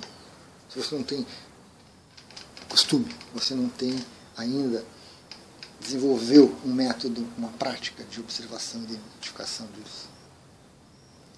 Se 0.69 0.79
você 0.79 0.95
não 0.95 1.03
tem 1.03 1.25
costume, 2.69 3.13
você 3.33 3.53
não 3.53 3.67
tem 3.67 4.03
ainda 4.37 4.83
desenvolveu 5.79 6.55
um 6.63 6.71
método, 6.71 7.27
uma 7.37 7.49
prática 7.49 8.03
de 8.03 8.19
observação 8.19 8.81
e 8.81 8.93
identificação 8.93 9.67
disso 9.75 10.20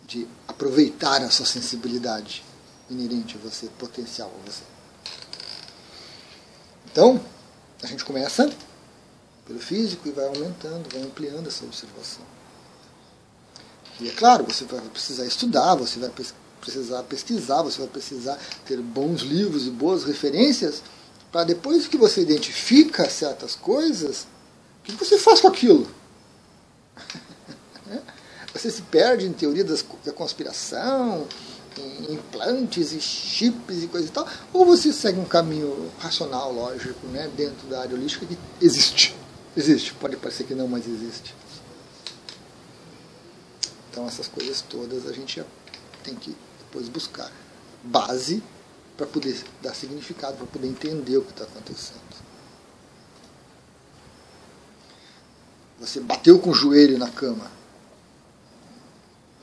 de 0.08 0.28
aproveitar 0.48 1.22
a 1.22 1.30
sua 1.30 1.46
sensibilidade 1.46 2.44
inerente 2.90 3.38
a 3.38 3.50
você, 3.50 3.68
potencial 3.80 4.32
a 4.42 4.50
você. 4.50 4.64
Então, 6.92 7.20
a 7.82 7.88
gente 7.88 8.06
começa 8.06 8.52
pelo 9.46 9.60
físico 9.60 10.08
e 10.08 10.12
vai 10.12 10.28
aumentando, 10.28 10.88
vai 10.92 11.02
ampliando 11.02 11.48
essa 11.48 11.66
observação. 11.66 12.24
E 14.00 14.10
é 14.10 14.12
claro, 14.12 14.46
você 14.46 14.66
vai 14.66 14.82
precisar 14.82 15.26
estudar, 15.26 15.76
você 15.76 16.00
vai 16.00 16.12
precisar 16.62 17.04
pesquisar, 17.04 17.62
você 17.62 17.80
vai 17.80 17.88
precisar 17.88 18.40
ter 18.66 18.80
bons 18.80 19.22
livros 19.22 19.68
e 19.68 19.70
boas 19.70 20.04
referências 20.04 20.82
para 21.32 21.44
depois 21.44 21.88
que 21.88 21.98
você 21.98 22.22
identifica 22.22 23.10
certas 23.10 23.56
coisas, 23.56 24.28
o 24.82 24.84
que 24.84 24.92
você 24.94 25.18
faz 25.18 25.42
com 25.42 25.48
aquilo? 25.48 25.90
Você 28.64 28.72
se 28.72 28.82
perde 28.84 29.26
em 29.26 29.34
teoria 29.34 29.66
das, 29.66 29.84
da 30.06 30.14
conspiração, 30.14 31.28
em 31.78 32.14
implantes 32.14 32.94
e 32.94 33.02
chips 33.02 33.84
e 33.84 33.88
coisa 33.88 34.08
e 34.08 34.10
tal, 34.10 34.26
ou 34.54 34.66
você 34.66 34.94
segue 34.94 35.20
um 35.20 35.26
caminho 35.26 35.92
racional, 36.00 36.54
lógico, 36.54 37.06
né, 37.08 37.30
dentro 37.36 37.68
da 37.68 37.82
área 37.82 37.94
holística 37.94 38.26
que 38.26 38.38
existe. 38.62 39.18
Existe, 39.58 39.94
pode 39.96 40.16
parecer 40.16 40.46
que 40.46 40.56
não, 40.56 40.66
mas 40.66 40.88
existe. 40.88 41.36
Então 43.92 44.08
essas 44.08 44.30
coisas 44.30 44.62
todas 44.62 45.08
a 45.08 45.12
gente 45.12 45.44
tem 46.02 46.16
que 46.16 46.34
depois 46.60 46.88
buscar 46.88 47.30
base 47.84 48.42
para 48.96 49.06
poder 49.06 49.44
dar 49.62 49.76
significado, 49.76 50.38
para 50.38 50.48
poder 50.48 50.70
entender 50.70 51.18
o 51.18 51.22
que 51.22 51.32
está 51.32 51.44
acontecendo. 51.44 52.00
Você 55.82 56.00
bateu 56.00 56.40
com 56.40 56.52
o 56.52 56.54
joelho 56.54 56.98
na 56.98 57.10
cama, 57.10 57.52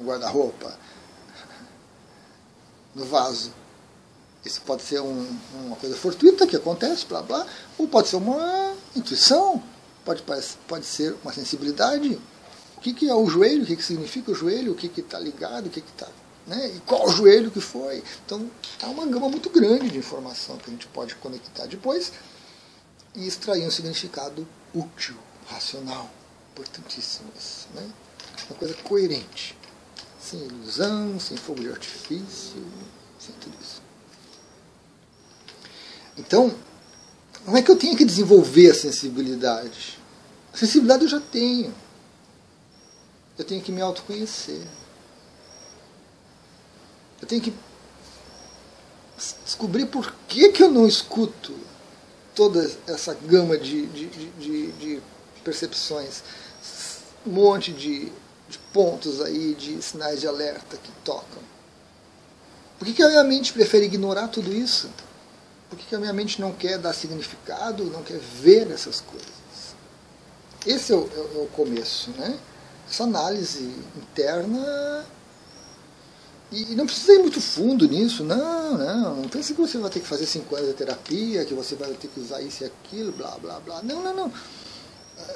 no 0.00 0.06
guarda-roupa, 0.06 0.74
no 2.94 3.04
vaso. 3.04 3.52
Isso 4.44 4.62
pode 4.62 4.82
ser 4.82 5.00
um, 5.00 5.38
uma 5.66 5.76
coisa 5.76 5.94
fortuita 5.94 6.46
que 6.46 6.56
acontece, 6.56 7.04
blá 7.04 7.22
blá, 7.22 7.46
ou 7.76 7.86
pode 7.86 8.08
ser 8.08 8.16
uma 8.16 8.74
intuição, 8.96 9.62
pode, 10.04 10.24
pode 10.66 10.86
ser 10.86 11.14
uma 11.22 11.32
sensibilidade. 11.32 12.18
O 12.76 12.80
que, 12.80 12.94
que 12.94 13.08
é 13.08 13.14
o 13.14 13.26
joelho, 13.26 13.62
o 13.62 13.66
que, 13.66 13.76
que 13.76 13.84
significa 13.84 14.32
o 14.32 14.34
joelho, 14.34 14.72
o 14.72 14.74
que 14.74 14.86
está 14.98 15.18
ligado, 15.18 15.66
o 15.66 15.70
que 15.70 15.80
está. 15.80 16.08
Né? 16.46 16.72
E 16.74 16.80
qual 16.80 17.06
joelho 17.10 17.50
que 17.50 17.60
foi. 17.60 18.02
Então, 18.24 18.50
há 18.82 18.86
uma 18.86 19.06
gama 19.06 19.28
muito 19.28 19.50
grande 19.50 19.90
de 19.90 19.98
informação 19.98 20.56
que 20.56 20.70
a 20.70 20.72
gente 20.72 20.86
pode 20.86 21.14
conectar 21.16 21.66
depois 21.66 22.10
e 23.14 23.26
extrair 23.26 23.66
um 23.66 23.70
significado 23.70 24.48
útil, 24.74 25.16
racional, 25.46 26.08
importantíssimo. 26.52 27.28
Né? 27.74 27.86
Uma 28.48 28.56
coisa 28.56 28.74
coerente 28.82 29.59
sem 30.20 30.40
ilusão, 30.40 31.18
sem 31.18 31.36
fogo 31.36 31.60
de 31.60 31.70
artifício, 31.70 32.64
sem 33.18 33.34
tudo 33.40 33.56
isso. 33.60 33.82
Então, 36.16 36.54
como 37.44 37.56
é 37.56 37.62
que 37.62 37.70
eu 37.70 37.76
tenho 37.76 37.96
que 37.96 38.04
desenvolver 38.04 38.70
a 38.70 38.74
sensibilidade? 38.74 39.98
A 40.52 40.56
sensibilidade 40.56 41.04
eu 41.04 41.08
já 41.08 41.20
tenho. 41.20 41.74
Eu 43.38 43.44
tenho 43.44 43.62
que 43.62 43.72
me 43.72 43.80
autoconhecer. 43.80 44.66
Eu 47.20 47.26
tenho 47.26 47.40
que 47.40 47.54
descobrir 49.44 49.86
por 49.86 50.14
que, 50.28 50.50
que 50.52 50.62
eu 50.62 50.70
não 50.70 50.86
escuto 50.86 51.54
toda 52.34 52.70
essa 52.86 53.14
gama 53.14 53.56
de, 53.56 53.86
de, 53.86 54.06
de, 54.08 54.72
de 54.72 55.02
percepções, 55.44 56.22
um 57.26 57.30
monte 57.32 57.72
de 57.72 58.10
de 58.50 58.58
pontos 58.72 59.20
aí, 59.20 59.54
de 59.54 59.80
sinais 59.80 60.20
de 60.20 60.26
alerta 60.26 60.76
que 60.76 60.90
tocam. 61.04 61.42
Por 62.78 62.84
que, 62.84 62.94
que 62.94 63.02
a 63.02 63.08
minha 63.08 63.24
mente 63.24 63.52
prefere 63.52 63.86
ignorar 63.86 64.28
tudo 64.28 64.52
isso? 64.52 64.90
Por 65.68 65.78
que, 65.78 65.86
que 65.86 65.94
a 65.94 65.98
minha 65.98 66.12
mente 66.12 66.40
não 66.40 66.52
quer 66.52 66.78
dar 66.78 66.92
significado, 66.92 67.84
não 67.84 68.02
quer 68.02 68.18
ver 68.18 68.70
essas 68.70 69.00
coisas? 69.00 69.30
Esse 70.66 70.92
é 70.92 70.96
o, 70.96 71.08
é 71.34 71.38
o 71.38 71.46
começo, 71.52 72.10
né? 72.12 72.38
Essa 72.88 73.04
análise 73.04 73.72
interna 73.96 75.06
e 76.52 76.74
não 76.74 76.84
precisa 76.84 77.12
ir 77.12 77.20
muito 77.20 77.40
fundo 77.40 77.86
nisso, 77.86 78.24
não, 78.24 78.76
não. 78.76 79.16
Não 79.16 79.28
pense 79.28 79.54
que 79.54 79.60
você 79.60 79.78
vai 79.78 79.88
ter 79.88 80.00
que 80.00 80.06
fazer 80.06 80.26
cinco 80.26 80.56
anos 80.56 80.68
de 80.68 80.74
terapia, 80.74 81.44
que 81.44 81.54
você 81.54 81.76
vai 81.76 81.92
ter 81.92 82.08
que 82.08 82.18
usar 82.18 82.42
isso 82.42 82.64
e 82.64 82.66
aquilo, 82.66 83.12
blá, 83.12 83.38
blá, 83.40 83.60
blá. 83.60 83.80
Não, 83.82 84.02
não, 84.02 84.14
não. 84.14 84.32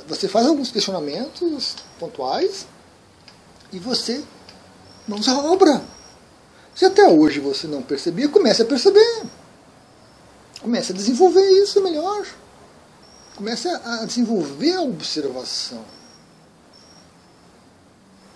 Você 0.09 0.26
faz 0.26 0.47
alguns 0.47 0.73
questionamentos 0.73 1.76
pontuais 2.00 2.66
e 3.75 3.78
você 3.81 4.25
não 5.07 5.19
a 5.19 5.52
obra. 5.52 5.85
Se 6.75 6.85
até 6.85 7.09
hoje 7.09 7.40
você 7.40 7.66
não 7.66 7.83
percebia, 7.83 8.28
comece 8.28 8.62
a 8.62 8.64
perceber. 8.64 9.25
Comece 10.61 10.93
a 10.93 10.95
desenvolver 10.95 11.47
isso 11.61 11.83
melhor. 11.83 12.25
Comece 13.35 13.69
a 13.69 14.04
desenvolver 14.04 14.75
a 14.75 14.83
observação. 14.83 15.85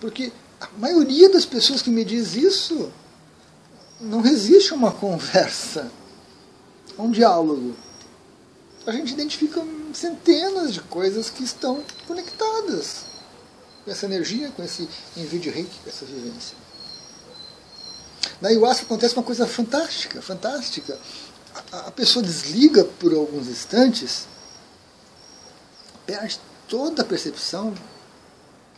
Porque 0.01 0.31
a 0.59 0.67
maioria 0.77 1.29
das 1.29 1.45
pessoas 1.45 1.81
que 1.81 1.89
me 1.89 2.03
diz 2.03 2.35
isso 2.35 2.91
não 3.99 4.21
resiste 4.21 4.73
a 4.73 4.75
uma 4.75 4.91
conversa, 4.91 5.89
a 6.97 7.01
um 7.01 7.11
diálogo. 7.11 7.75
A 8.85 8.91
gente 8.91 9.13
identifica 9.13 9.65
centenas 9.93 10.73
de 10.73 10.81
coisas 10.81 11.29
que 11.29 11.43
estão 11.43 11.81
conectadas 12.07 13.08
com 13.89 13.93
essa 13.93 14.05
energia, 14.05 14.51
com 14.51 14.63
esse 14.63 14.87
envio 15.17 15.39
de 15.39 15.49
reiki, 15.49 15.79
com 15.83 15.89
essa 15.89 16.05
vivência. 16.05 16.55
Na 18.39 18.49
ayahuasca 18.49 18.85
acontece 18.85 19.15
uma 19.15 19.23
coisa 19.23 19.47
fantástica, 19.47 20.21
fantástica. 20.21 20.99
A, 21.71 21.87
a 21.87 21.91
pessoa 21.91 22.23
desliga 22.23 22.83
por 22.83 23.11
alguns 23.11 23.47
instantes, 23.47 24.27
perde 26.05 26.39
toda 26.67 27.01
a 27.01 27.05
percepção, 27.05 27.73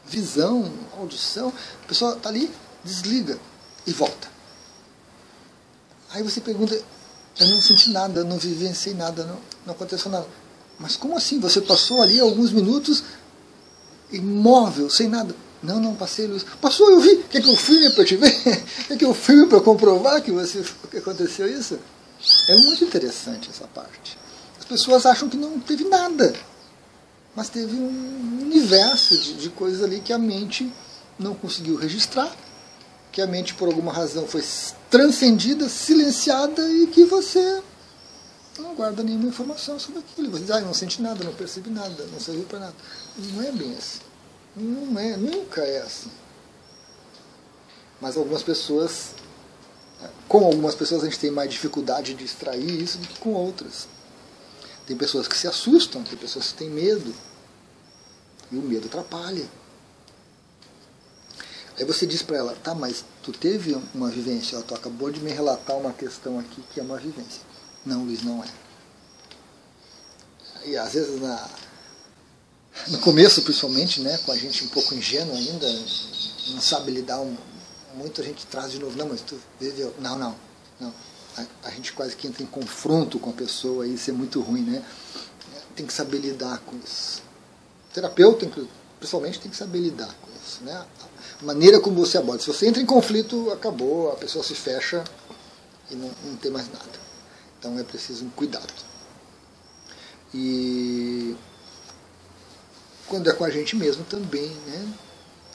visão, 0.08 0.72
audição, 0.98 1.52
a 1.84 1.88
pessoa 1.88 2.16
está 2.16 2.30
ali, 2.30 2.50
desliga 2.82 3.38
e 3.86 3.92
volta. 3.92 4.30
Aí 6.12 6.24
você 6.24 6.40
pergunta, 6.40 6.82
eu 7.38 7.48
não 7.48 7.60
senti 7.60 7.90
nada, 7.90 8.24
não 8.24 8.38
vivenciei 8.38 8.96
nada, 8.96 9.26
não, 9.26 9.40
não 9.66 9.74
aconteceu 9.74 10.10
nada. 10.10 10.28
Mas 10.80 10.96
como 10.96 11.18
assim? 11.18 11.38
Você 11.42 11.60
passou 11.60 12.02
ali 12.02 12.18
alguns 12.20 12.52
minutos 12.54 13.04
imóvel, 14.12 14.90
sem 14.90 15.08
nada. 15.08 15.36
Não, 15.62 15.80
não, 15.80 15.96
passei 15.96 16.26
luz. 16.26 16.46
Passou, 16.60 16.90
eu 16.90 17.00
vi. 17.00 17.18
Quer 17.30 17.42
que 17.42 17.50
eu 17.50 17.56
filme 17.56 17.90
para 17.92 18.04
te 18.04 18.16
ver? 18.16 18.32
Quer 18.88 18.98
que 18.98 19.06
eu 19.06 19.14
filme 19.14 19.48
para 19.48 19.62
comprovar 19.62 20.22
que, 20.22 20.32
você, 20.32 20.64
que 20.90 20.98
aconteceu 20.98 21.48
isso? 21.48 21.78
É 22.50 22.56
muito 22.56 22.84
interessante 22.84 23.50
essa 23.50 23.68
parte. 23.68 24.18
As 24.60 24.66
pessoas 24.66 25.06
acham 25.06 25.30
que 25.30 25.38
não 25.38 25.60
teve 25.60 25.84
nada 25.86 26.34
mas 27.36 27.50
teve 27.50 27.76
um 27.76 28.40
universo 28.42 29.18
de, 29.18 29.34
de 29.34 29.50
coisas 29.50 29.84
ali 29.84 30.00
que 30.00 30.12
a 30.12 30.18
mente 30.18 30.72
não 31.18 31.34
conseguiu 31.34 31.76
registrar, 31.76 32.36
que 33.12 33.22
a 33.22 33.28
mente 33.28 33.54
por 33.54 33.68
alguma 33.68 33.94
razão 33.94 34.28
foi 34.28 34.44
transcendida, 34.90 35.70
silenciada 35.70 36.70
e 36.70 36.88
que 36.88 37.06
você 37.06 37.62
não 38.62 38.76
guarda 38.76 39.04
nenhuma 39.04 39.28
informação 39.28 39.80
sobre 39.80 40.00
aquilo. 40.00 40.32
Você 40.32 40.44
diz, 40.44 40.52
ah, 40.52 40.62
não 40.62 40.74
senti 40.74 41.02
nada, 41.02 41.24
não 41.24 41.34
percebi 41.34 41.70
nada, 41.70 42.06
não 42.12 42.20
serviu 42.20 42.44
para 42.46 42.60
nada. 42.60 42.76
Não 43.18 43.42
é 43.42 43.52
bem 43.52 43.76
assim. 43.76 44.00
Não 44.56 45.00
é, 45.00 45.18
nunca 45.18 45.62
é 45.62 45.82
assim. 45.82 46.12
Mas 48.00 48.18
algumas 48.18 48.44
pessoas, 48.44 49.12
com 50.28 50.46
algumas 50.46 50.76
pessoas 50.76 51.04
a 51.04 51.06
gente 51.06 51.20
tem 51.20 51.32
mais 51.32 51.52
dificuldade 51.52 52.14
de 52.14 52.24
extrair 52.24 52.82
isso 52.82 52.98
do 52.98 53.08
que 53.08 53.20
com 53.20 53.34
outras. 53.34 53.88
Tem 54.86 54.98
pessoas 54.98 55.28
que 55.28 55.38
se 55.38 55.48
assustam, 55.48 56.04
tem 56.04 56.18
pessoas 56.18 56.52
que 56.52 56.58
têm 56.58 56.70
medo. 56.70 57.14
E 58.52 58.58
o 58.58 58.62
medo 58.62 58.88
atrapalha. 58.88 59.46
Aí 61.78 61.86
você 61.86 62.06
diz 62.06 62.22
para 62.22 62.38
ela, 62.38 62.56
tá, 62.62 62.76
mas 62.76 63.06
tu 63.24 63.32
teve 63.32 63.80
uma 63.94 64.10
vivência, 64.10 64.62
tu 64.62 64.76
acabou 64.76 65.10
de 65.10 65.20
me 65.20 65.32
relatar 65.32 65.78
uma 65.78 65.94
questão 65.94 66.38
aqui 66.38 66.62
que 66.74 66.80
é 66.80 66.84
uma 66.84 66.98
vivência. 66.98 67.42
Não, 67.86 68.04
Luiz, 68.04 68.24
não 68.24 68.44
é. 68.44 68.48
E 70.66 70.78
às 70.78 70.94
vezes 70.94 71.20
na, 71.20 71.50
no 72.88 73.00
começo, 73.00 73.42
principalmente, 73.42 74.02
né, 74.02 74.18
com 74.20 74.32
a 74.32 74.38
gente 74.38 74.64
um 74.64 74.68
pouco 74.68 74.94
ingênuo 74.94 75.36
ainda, 75.36 75.68
não 76.50 76.62
sabe 76.62 76.92
lidar 76.92 77.20
um, 77.20 77.36
muito, 77.96 78.22
a 78.22 78.24
gente 78.24 78.46
traz 78.46 78.72
de 78.72 78.80
novo, 78.80 78.98
não, 78.98 79.10
mas 79.10 79.22
tu 79.22 79.40
viveu. 79.60 79.94
Não, 80.00 80.18
não, 80.18 80.36
não 80.80 80.94
a, 81.38 81.68
a, 81.68 81.72
gente 81.72 81.94
quase 81.94 82.16
que 82.16 82.28
entra 82.28 82.44
em 82.44 82.46
confronto 82.46 83.20
com 83.20 83.30
a 83.30 83.34
pessoa 83.34 83.88
e 83.88 83.96
isso 83.96 84.10
é 84.10 84.14
muito 84.14 84.42
ruim, 84.42 84.62
né? 84.62 84.84
Tem 85.76 85.86
que 85.86 85.94
saber 85.94 86.20
lidar 86.20 86.60
com 86.60 86.78
isso. 86.78 87.22
O 87.90 87.94
terapeuta, 87.94 88.50
principalmente, 89.00 89.40
tem 89.40 89.50
que 89.50 89.58
saber 89.58 89.80
lidar 89.80 90.14
com 90.22 90.30
isso, 90.44 90.64
né? 90.64 90.86
A 91.42 91.46
maneira 91.46 91.80
como 91.80 92.06
você 92.06 92.18
aborda. 92.18 92.42
Se 92.42 92.48
você 92.48 92.68
entra 92.68 92.82
em 92.82 92.86
conflito, 92.86 93.50
acabou, 93.52 94.12
a 94.12 94.16
pessoa 94.16 94.44
se 94.44 94.54
fecha 94.54 95.04
e 95.90 95.96
não, 95.96 96.12
não 96.26 96.36
tem 96.36 96.52
mais 96.52 96.68
nada. 96.72 97.11
Então 97.62 97.78
é 97.78 97.84
preciso 97.84 98.26
um 98.26 98.30
cuidado. 98.32 98.74
E 100.34 101.36
quando 103.08 103.30
é 103.30 103.34
com 103.34 103.46
a 103.46 103.52
gente 103.52 103.76
mesmo 103.76 104.04
também, 104.06 104.50
né? 104.66 104.94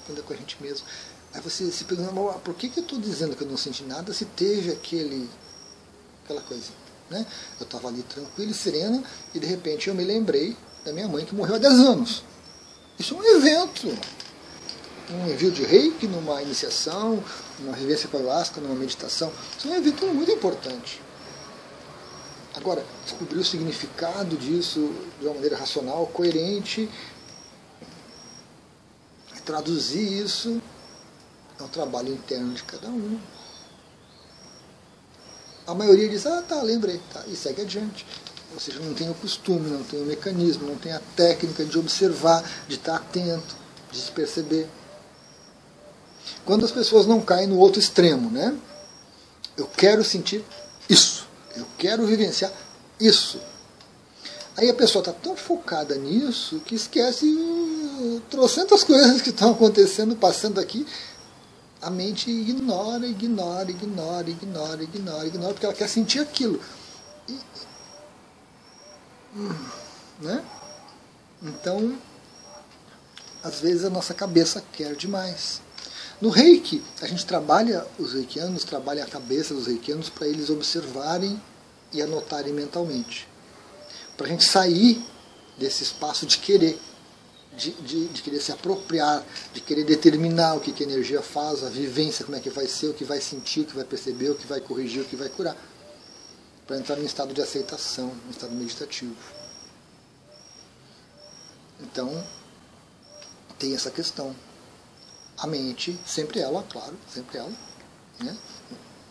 Quando 0.07 0.21
é 0.21 0.23
com 0.23 0.33
a 0.33 0.37
gente 0.37 0.57
mesmo. 0.62 0.87
Aí 1.35 1.40
você 1.40 1.69
se 1.73 1.83
pergunta, 1.83 2.12
por 2.38 2.55
que, 2.55 2.69
que 2.69 2.79
eu 2.79 2.85
estou 2.85 3.01
dizendo 3.01 3.35
que 3.35 3.42
eu 3.42 3.49
não 3.49 3.57
senti 3.57 3.83
nada 3.83 4.14
se 4.14 4.25
teve 4.25 4.71
aquele 4.71 5.29
aquela 6.25 6.40
coisa. 6.42 6.71
Né? 7.11 7.27
Eu 7.59 7.64
estava 7.64 7.88
ali 7.88 8.05
tranquilo 8.05 8.53
e 8.53 8.55
sereno 8.55 9.03
e 9.35 9.40
de 9.40 9.47
repente 9.47 9.88
eu 9.88 9.95
me 9.95 10.05
lembrei 10.05 10.57
da 10.85 10.92
minha 10.92 11.09
mãe 11.09 11.25
que 11.25 11.35
morreu 11.35 11.57
há 11.57 11.59
10 11.59 11.75
anos. 11.75 12.23
Isso 12.99 13.14
é 13.14 13.19
um 13.19 13.37
evento. 13.37 13.99
Um 15.11 15.31
envio 15.31 15.51
de 15.51 15.64
reiki 15.64 16.07
numa 16.07 16.40
iniciação, 16.40 17.23
numa 17.59 17.77
vivência 17.77 18.09
com 18.09 18.16
ayahuasca, 18.16 18.61
numa 18.61 18.75
meditação. 18.75 19.33
Isso 19.59 19.66
é 19.66 19.73
um 19.73 19.75
evento 19.75 20.07
muito 20.07 20.31
importante. 20.31 21.01
Agora, 22.57 22.85
descobrir 23.05 23.38
o 23.38 23.45
significado 23.45 24.37
disso 24.37 24.92
de 25.21 25.27
uma 25.27 25.35
maneira 25.35 25.57
racional, 25.57 26.07
coerente, 26.07 26.88
traduzir 29.47 30.25
isso 30.25 30.61
é 31.59 31.62
um 31.62 31.69
trabalho 31.69 32.12
interno 32.12 32.53
de 32.53 32.64
cada 32.64 32.88
um. 32.88 33.19
A 35.66 35.75
maioria 35.75 36.09
diz, 36.09 36.27
ah 36.27 36.42
tá, 36.42 36.61
lembrei, 36.61 37.01
tá, 37.12 37.25
e 37.29 37.37
segue 37.37 37.62
adiante. 37.62 38.05
Ou 38.53 38.61
seja, 38.61 38.81
não 38.81 38.92
tem 38.92 39.09
o 39.11 39.14
costume, 39.14 39.71
não 39.71 39.83
tem 39.83 40.01
o 40.03 40.05
mecanismo, 40.05 40.69
não 40.69 40.77
tem 40.77 40.92
a 40.92 41.01
técnica 41.14 41.64
de 41.64 41.79
observar, 41.79 42.45
de 42.69 42.75
estar 42.75 42.97
atento, 42.97 43.57
de 43.90 43.99
se 43.99 44.11
perceber. 44.11 44.69
Quando 46.45 46.64
as 46.64 46.71
pessoas 46.71 47.07
não 47.07 47.21
caem 47.21 47.47
no 47.47 47.59
outro 47.59 47.81
extremo, 47.81 48.31
né? 48.31 48.57
Eu 49.57 49.66
quero 49.66 50.05
sentir 50.05 50.45
isso, 50.88 51.15
eu 51.57 51.66
quero 51.79 52.07
vivenciar 52.07 52.53
isso. 53.01 53.40
Aí 54.57 54.71
a 54.71 54.75
pessoa 54.75 55.01
está 55.01 55.12
tão 55.12 55.37
focada 55.37 55.97
nisso 55.97 56.61
que 56.61 56.75
esquece 56.75 57.27
trocentas 58.31 58.83
coisas 58.85 59.21
que 59.21 59.31
estão 59.31 59.53
acontecendo, 59.53 60.16
passando 60.16 60.59
aqui, 60.59 60.87
a 61.83 61.90
mente 61.90 62.31
ignora, 62.31 63.07
ignora, 63.07 63.71
ignora, 63.71 64.31
ignora, 64.31 64.83
ignora, 64.83 65.27
ignora, 65.27 65.53
porque 65.53 65.66
ela 65.66 65.75
quer 65.75 65.88
sentir 65.88 66.21
aquilo. 66.21 66.61
E, 67.29 67.38
né? 70.21 70.42
Então, 71.42 71.99
às 73.42 73.61
vezes 73.61 73.85
a 73.85 73.90
nossa 73.90 74.14
cabeça 74.14 74.64
quer 74.73 74.97
demais. 74.97 75.61
No 76.20 76.31
reiki, 76.31 76.83
a 77.02 77.07
gente 77.07 77.26
trabalha, 77.26 77.87
os 77.98 78.14
reikianos 78.14 78.64
trabalham 78.64 79.05
a 79.05 79.09
cabeça 79.09 79.52
dos 79.52 79.66
reikianos 79.66 80.09
para 80.09 80.26
eles 80.26 80.48
observarem 80.48 81.40
e 81.92 82.00
anotarem 82.00 82.52
mentalmente. 82.52 83.29
Para 84.16 84.26
a 84.26 84.31
gente 84.31 84.44
sair 84.44 85.05
desse 85.59 85.83
espaço 85.83 86.24
de 86.26 86.38
querer 86.38 86.79
de, 87.57 87.70
de, 87.70 88.09
de, 88.09 88.22
querer 88.22 88.40
se 88.40 88.52
apropriar, 88.52 89.24
de 89.52 89.61
querer 89.62 89.85
determinar 89.85 90.55
o 90.55 90.61
que, 90.61 90.72
que 90.72 90.85
a 90.85 90.87
energia 90.87 91.22
faz, 91.22 91.64
a 91.64 91.70
vivência, 91.70 92.24
como 92.24 92.37
é 92.37 92.40
que 92.40 92.50
vai 92.50 92.66
ser, 92.66 92.88
o 92.88 92.94
que 92.94 93.05
vai 93.05 93.20
sentir, 93.20 93.61
o 93.61 93.64
que 93.64 93.74
vai 93.74 93.85
perceber, 93.85 94.29
o 94.31 94.35
que 94.35 94.46
vai 94.46 94.61
corrigir, 94.61 95.00
o 95.00 95.05
que 95.07 95.16
vai 95.16 95.31
curar. 95.31 95.57
Para 96.66 96.76
entrar 96.76 96.96
num 96.96 97.07
estado 97.07 97.33
de 97.33 97.40
aceitação, 97.40 98.12
num 98.24 98.31
estado 98.31 98.52
meditativo. 98.52 99.16
Então, 101.81 102.22
tem 103.59 103.74
essa 103.74 103.90
questão. 103.90 104.37
A 105.38 105.46
mente, 105.46 105.99
sempre 106.07 106.40
ela, 106.40 106.64
claro, 106.70 106.96
sempre 107.12 107.38
ela, 107.38 107.53
né? 108.20 108.37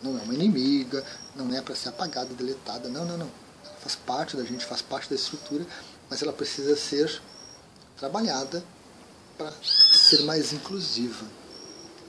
não 0.02 0.18
é 0.18 0.22
uma 0.22 0.34
inimiga, 0.34 1.04
não 1.34 1.54
é 1.54 1.60
para 1.60 1.74
ser 1.74 1.90
apagada, 1.90 2.34
deletada, 2.34 2.88
não, 2.88 3.04
não, 3.04 3.16
não. 3.16 3.30
Ela 3.64 3.76
faz 3.80 3.94
parte 3.94 4.36
da 4.36 4.44
gente, 4.44 4.64
faz 4.64 4.82
parte 4.82 5.08
da 5.08 5.14
estrutura, 5.14 5.64
mas 6.10 6.22
ela 6.22 6.32
precisa 6.32 6.76
ser 6.76 7.20
trabalhada 7.96 8.62
para 9.38 9.52
ser 9.62 10.22
mais 10.22 10.52
inclusiva. 10.52 11.24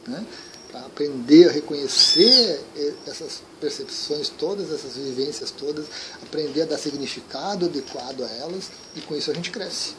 Né? 0.07 0.25
para 0.67 0.81
aprender 0.81 1.49
a 1.49 1.51
reconhecer 1.51 2.61
essas 3.05 3.41
percepções 3.59 4.29
todas, 4.29 4.71
essas 4.71 4.95
vivências 4.95 5.51
todas, 5.51 5.85
aprender 6.21 6.63
a 6.63 6.65
dar 6.65 6.77
significado 6.77 7.65
adequado 7.65 8.23
a 8.23 8.27
elas, 8.27 8.69
e 8.95 9.01
com 9.01 9.15
isso 9.15 9.31
a 9.31 9.33
gente 9.33 9.49
cresce. 9.49 9.95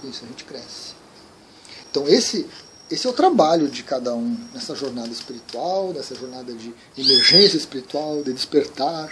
Com 0.00 0.08
isso 0.08 0.24
a 0.24 0.28
gente 0.28 0.44
cresce. 0.44 0.99
Então 1.90 2.06
esse 2.08 2.46
esse 2.90 3.06
é 3.06 3.10
o 3.10 3.12
trabalho 3.12 3.68
de 3.68 3.84
cada 3.84 4.12
um 4.12 4.36
nessa 4.52 4.74
jornada 4.74 5.10
espiritual, 5.10 5.92
nessa 5.92 6.12
jornada 6.16 6.52
de 6.52 6.74
emergência 6.98 7.56
espiritual, 7.56 8.20
de 8.24 8.32
despertar, 8.32 9.08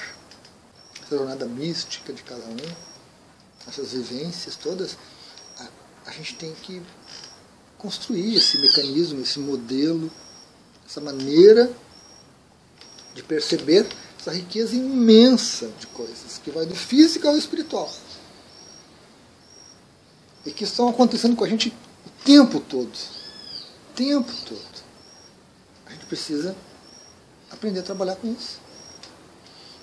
essa 1.00 1.16
jornada 1.16 1.46
mística 1.46 2.12
de 2.12 2.24
cada 2.24 2.44
um, 2.44 2.56
essas 3.68 3.92
vivências 3.92 4.56
todas. 4.56 4.98
A, 5.60 5.68
a 6.06 6.10
gente 6.10 6.34
tem 6.34 6.52
que 6.62 6.82
construir 7.78 8.34
esse 8.34 8.58
mecanismo, 8.58 9.20
esse 9.20 9.38
modelo, 9.38 10.10
essa 10.84 11.00
maneira 11.00 11.70
de 13.14 13.22
perceber 13.22 13.86
essa 14.18 14.32
riqueza 14.32 14.74
imensa 14.74 15.70
de 15.78 15.86
coisas, 15.86 16.40
que 16.42 16.50
vai 16.50 16.66
do 16.66 16.74
físico 16.74 17.28
ao 17.28 17.36
espiritual. 17.36 17.92
E 20.44 20.50
que 20.50 20.64
estão 20.64 20.88
acontecendo 20.88 21.36
com 21.36 21.44
a 21.44 21.48
gente 21.48 21.72
o 22.20 22.24
tempo 22.24 22.60
todo. 22.60 22.92
O 22.92 23.94
tempo 23.94 24.32
todo. 24.46 24.84
A 25.86 25.90
gente 25.92 26.06
precisa 26.06 26.54
aprender 27.50 27.80
a 27.80 27.82
trabalhar 27.82 28.16
com 28.16 28.30
isso. 28.32 28.58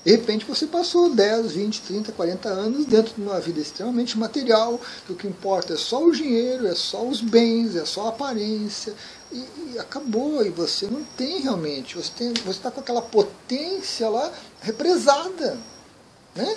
De 0.05 0.11
repente 0.11 0.45
você 0.45 0.67
passou 0.67 1.09
10, 1.09 1.53
20, 1.53 1.81
30, 1.81 2.11
40 2.11 2.47
anos 2.47 2.85
dentro 2.85 3.15
de 3.15 3.21
uma 3.21 3.39
vida 3.39 3.59
extremamente 3.59 4.15
material, 4.19 4.79
que 5.03 5.11
o 5.11 5.15
que 5.15 5.27
importa 5.27 5.73
é 5.73 5.77
só 5.77 6.03
o 6.05 6.11
dinheiro, 6.11 6.67
é 6.67 6.75
só 6.75 7.03
os 7.03 7.21
bens, 7.21 7.75
é 7.75 7.85
só 7.85 8.05
a 8.05 8.09
aparência, 8.09 8.93
e, 9.31 9.43
e 9.73 9.79
acabou, 9.79 10.45
e 10.45 10.51
você 10.51 10.85
não 10.85 11.03
tem 11.17 11.41
realmente, 11.41 11.95
você 11.95 12.33
está 12.51 12.69
com 12.69 12.81
aquela 12.81 13.01
potência 13.01 14.07
lá 14.07 14.31
represada. 14.61 15.57
Né? 16.35 16.55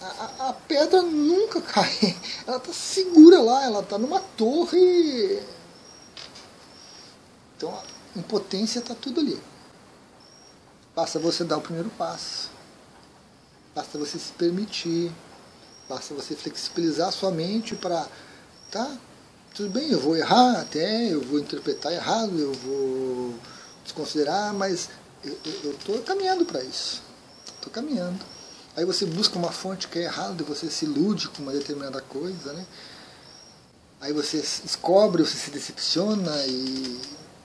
A, 0.00 0.48
a, 0.48 0.52
pedra 0.52 1.02
nunca 1.02 1.60
cai, 1.60 2.16
ela 2.46 2.58
está 2.58 2.72
segura 2.72 3.40
lá, 3.40 3.64
ela 3.64 3.80
está 3.80 3.98
numa 3.98 4.20
torre. 4.20 5.42
Então 7.56 7.74
a 7.74 8.18
impotência 8.18 8.78
está 8.78 8.94
tudo 8.94 9.20
ali. 9.20 9.40
Basta 10.94 11.18
você 11.18 11.42
dar 11.42 11.58
o 11.58 11.60
primeiro 11.60 11.90
passo. 11.90 12.50
Basta 13.74 13.98
você 13.98 14.18
se 14.18 14.32
permitir, 14.32 15.12
basta 15.88 16.14
você 16.14 16.34
flexibilizar 16.34 17.12
sua 17.12 17.30
mente 17.30 17.74
para, 17.74 18.06
tá, 18.70 18.96
tudo 19.54 19.70
bem, 19.70 19.90
eu 19.90 20.00
vou 20.00 20.16
errar 20.16 20.60
até, 20.60 21.12
eu 21.12 21.20
vou 21.20 21.38
interpretar 21.38 21.92
errado, 21.92 22.38
eu 22.38 22.52
vou 22.52 23.34
desconsiderar, 23.84 24.54
mas 24.54 24.90
eu 25.24 25.72
estou 25.72 26.00
caminhando 26.02 26.44
para 26.44 26.62
isso. 26.62 27.02
Estou 27.56 27.72
caminhando. 27.72 28.37
Aí 28.78 28.84
você 28.84 29.04
busca 29.04 29.36
uma 29.36 29.50
fonte 29.50 29.88
que 29.88 29.98
é 29.98 30.02
errada, 30.02 30.44
você 30.44 30.70
se 30.70 30.84
ilude 30.84 31.28
com 31.30 31.42
uma 31.42 31.50
determinada 31.50 32.00
coisa, 32.00 32.52
né? 32.52 32.64
Aí 34.00 34.12
você 34.12 34.36
descobre, 34.36 35.24
você 35.24 35.36
se 35.36 35.50
decepciona 35.50 36.46
e 36.46 37.00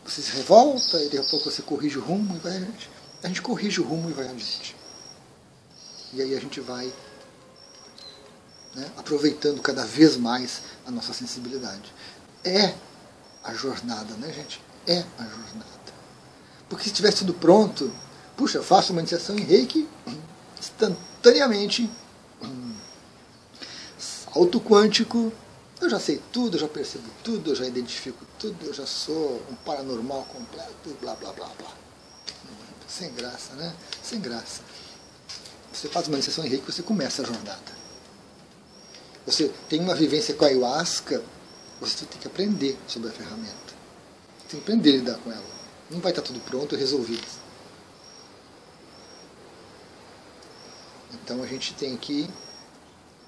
você 0.05 0.21
se 0.21 0.29
revolta 0.29 1.01
e 1.01 1.05
daqui 1.05 1.17
a 1.17 1.23
pouco 1.23 1.49
você 1.49 1.63
corrige 1.63 1.97
o 1.97 2.03
rumo 2.03 2.35
e 2.35 2.37
vai 2.37 2.55
adiante. 2.57 2.87
A 3.23 3.27
gente 3.29 3.41
corrige 3.41 3.81
o 3.81 3.83
rumo 3.83 4.11
e 4.11 4.13
vai 4.13 4.27
adiante. 4.27 4.75
E 6.13 6.21
aí 6.21 6.35
a 6.35 6.39
gente 6.39 6.61
vai 6.61 6.93
né, 8.75 8.91
aproveitando 8.95 9.59
cada 9.59 9.87
vez 9.87 10.15
mais 10.15 10.61
a 10.85 10.91
nossa 10.91 11.13
sensibilidade. 11.13 11.91
É 12.45 12.75
a 13.43 13.55
jornada, 13.55 14.13
né, 14.17 14.31
gente? 14.31 14.61
É 14.85 14.99
a 15.17 15.23
jornada. 15.23 15.93
Porque 16.69 16.83
se 16.83 16.91
tivesse 16.91 17.17
tudo 17.17 17.33
pronto, 17.33 17.91
puxa, 18.37 18.61
faço 18.61 18.91
uma 18.91 19.01
iniciação 19.01 19.35
em 19.35 19.41
reiki 19.41 19.89
instantaneamente, 21.23 21.89
salto 23.97 24.59
quântico, 24.59 25.31
eu 25.79 25.89
já 25.89 25.99
sei 25.99 26.21
tudo, 26.33 26.57
eu 26.57 26.61
já 26.61 26.67
percebo 26.67 27.05
tudo, 27.23 27.51
eu 27.51 27.55
já 27.55 27.65
identifico 27.65 28.25
tudo, 28.37 28.65
eu 28.65 28.73
já 28.73 28.85
sou 28.85 29.41
um 29.49 29.55
paranormal 29.55 30.25
completo, 30.25 30.97
blá 30.99 31.15
blá 31.15 31.31
blá 31.31 31.49
blá. 31.57 31.71
Sem 32.87 33.11
graça, 33.13 33.53
né? 33.53 33.73
Sem 34.03 34.19
graça. 34.19 34.61
Você 35.71 35.87
faz 35.87 36.07
uma 36.07 36.15
iniciação 36.15 36.45
em 36.45 36.49
reiki, 36.49 36.71
você 36.71 36.83
começa 36.83 37.21
a 37.21 37.25
jornada. 37.25 37.83
Você 39.25 39.49
tem 39.69 39.79
uma 39.79 39.95
vivência 39.95 40.33
com 40.35 40.43
a 40.43 40.49
ayahuasca, 40.49 41.23
você 41.79 42.05
tem 42.05 42.19
que 42.19 42.27
aprender 42.27 42.77
sobre 42.85 43.09
a 43.09 43.11
ferramenta. 43.11 43.73
Tem 44.49 44.59
que 44.59 44.63
aprender 44.63 44.89
a 44.89 44.93
lidar 44.93 45.17
com 45.17 45.31
ela. 45.31 45.53
Não 45.89 45.99
vai 45.99 46.11
estar 46.11 46.21
tudo 46.21 46.39
pronto 46.41 46.75
e 46.75 46.77
resolvido. 46.77 47.42
Então 51.13 51.43
a 51.43 51.47
gente 51.47 51.73
tem 51.73 51.95
que 51.97 52.29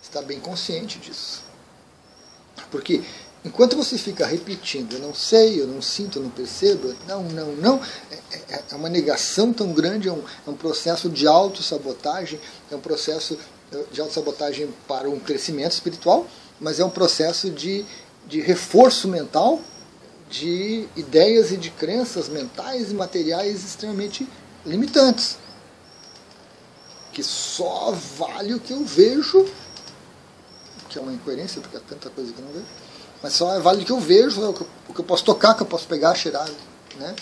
estar 0.02 0.22
bem 0.22 0.40
consciente 0.40 1.00
disso. 1.00 1.44
Porque 2.72 3.04
enquanto 3.44 3.76
você 3.76 3.98
fica 3.98 4.26
repetindo, 4.26 4.94
eu 4.94 5.00
não 5.00 5.14
sei, 5.14 5.62
eu 5.62 5.68
não 5.68 5.82
sinto, 5.82 6.20
eu 6.20 6.24
não 6.24 6.30
percebo, 6.30 6.96
não, 7.08 7.24
não, 7.24 7.52
não, 7.56 7.82
é, 8.12 8.38
é, 8.50 8.64
é 8.72 8.76
uma 8.76 8.90
negação 8.90 9.54
tão 9.54 9.72
grande, 9.74 10.08
é 10.08 10.12
um, 10.12 10.24
é 10.48 10.50
um 10.50 10.56
processo 10.56 11.10
de 11.10 11.28
autossabotagem, 11.28 12.40
é 12.72 12.76
um 12.76 12.80
processo 12.80 13.38
eh, 13.72 13.84
de 13.92 14.02
autossabotagem 14.02 14.70
para 14.88 15.10
um 15.10 15.20
crescimento 15.20 15.72
espiritual, 15.72 16.28
mas 16.60 16.80
é 16.80 16.86
um 16.86 16.90
processo 16.90 17.50
de, 17.50 17.86
de 18.28 18.42
reforço 18.42 19.08
mental 19.08 19.60
de 20.30 20.88
ideias 20.96 21.52
e 21.52 21.58
de 21.58 21.70
crenças 21.70 22.28
mentais 22.28 22.92
e 22.92 22.96
materiais 22.96 23.64
extremamente 23.64 24.28
limitantes. 24.66 25.38
Que 27.16 27.24
só 27.24 27.92
vale 27.92 28.54
o 28.54 28.60
que 28.60 28.74
eu 28.74 28.86
vejo, 28.86 29.44
que 30.88 31.00
é 31.00 31.02
uma 31.02 31.14
incoerência, 31.14 31.60
porque 31.60 31.78
é 31.78 31.80
tanta 31.80 32.12
coisa 32.12 32.32
que 32.32 32.40
eu 32.40 32.46
não 32.46 32.54
vejo 32.54 32.66
mas 33.26 33.34
só 33.34 33.60
vale 33.60 33.82
o 33.82 33.86
que 33.86 33.92
eu 33.92 34.00
vejo, 34.00 34.44
é 34.44 34.50
o 34.50 34.54
que 34.94 35.00
eu 35.00 35.04
posso 35.04 35.26
tocar, 35.26 35.56
que 35.56 35.64
eu 35.64 35.66
posso 35.66 35.88
pegar, 35.88 36.14
cheirar. 36.14 36.48
Né? 37.00 37.16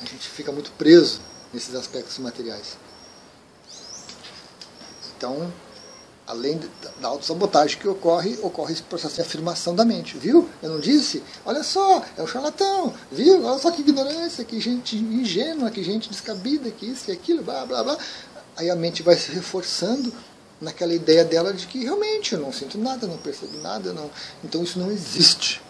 A 0.00 0.04
gente 0.06 0.26
fica 0.26 0.50
muito 0.50 0.70
preso 0.72 1.20
nesses 1.52 1.74
aspectos 1.74 2.16
materiais. 2.18 2.78
Então, 5.14 5.52
além 6.26 6.58
da 6.98 7.08
autossabotagem 7.08 7.78
que 7.78 7.86
ocorre, 7.86 8.38
ocorre 8.42 8.72
esse 8.72 8.82
processo 8.82 9.16
de 9.16 9.20
afirmação 9.20 9.74
da 9.74 9.84
mente. 9.84 10.16
Viu? 10.16 10.48
Eu 10.62 10.70
não 10.70 10.80
disse? 10.80 11.22
Olha 11.44 11.62
só, 11.62 12.02
é 12.16 12.22
um 12.22 12.26
charlatão. 12.26 12.94
Viu? 13.12 13.44
Olha 13.44 13.58
só 13.58 13.70
que 13.70 13.82
ignorância, 13.82 14.44
que 14.44 14.58
gente 14.58 14.96
ingênua, 14.96 15.70
que 15.70 15.82
gente 15.82 16.08
descabida, 16.08 16.70
que 16.70 16.86
isso, 16.86 17.04
que 17.04 17.12
aquilo, 17.12 17.42
blá, 17.42 17.66
blá, 17.66 17.84
blá. 17.84 17.98
Aí 18.56 18.70
a 18.70 18.76
mente 18.76 19.02
vai 19.02 19.16
se 19.16 19.32
reforçando 19.32 20.12
naquela 20.60 20.94
ideia 20.94 21.24
dela 21.24 21.52
de 21.52 21.66
que 21.66 21.82
realmente 21.84 22.34
eu 22.34 22.40
não 22.40 22.52
sinto 22.52 22.78
nada, 22.78 23.06
não 23.06 23.18
percebo 23.18 23.58
nada, 23.58 23.92
não. 23.92 24.10
então 24.42 24.62
isso 24.62 24.78
não 24.78 24.90
existe. 24.90 25.60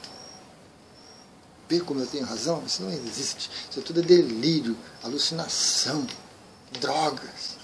Vê 1.69 1.81
como 1.81 2.01
eu 2.01 2.07
tenho 2.07 2.27
razão? 2.27 2.63
Isso 2.67 2.83
não 2.83 2.91
existe. 2.91 3.51
Isso 3.71 3.81
tudo 3.81 4.01
é 4.01 4.03
delírio, 4.03 4.77
alucinação, 5.03 6.07
drogas. 6.79 7.57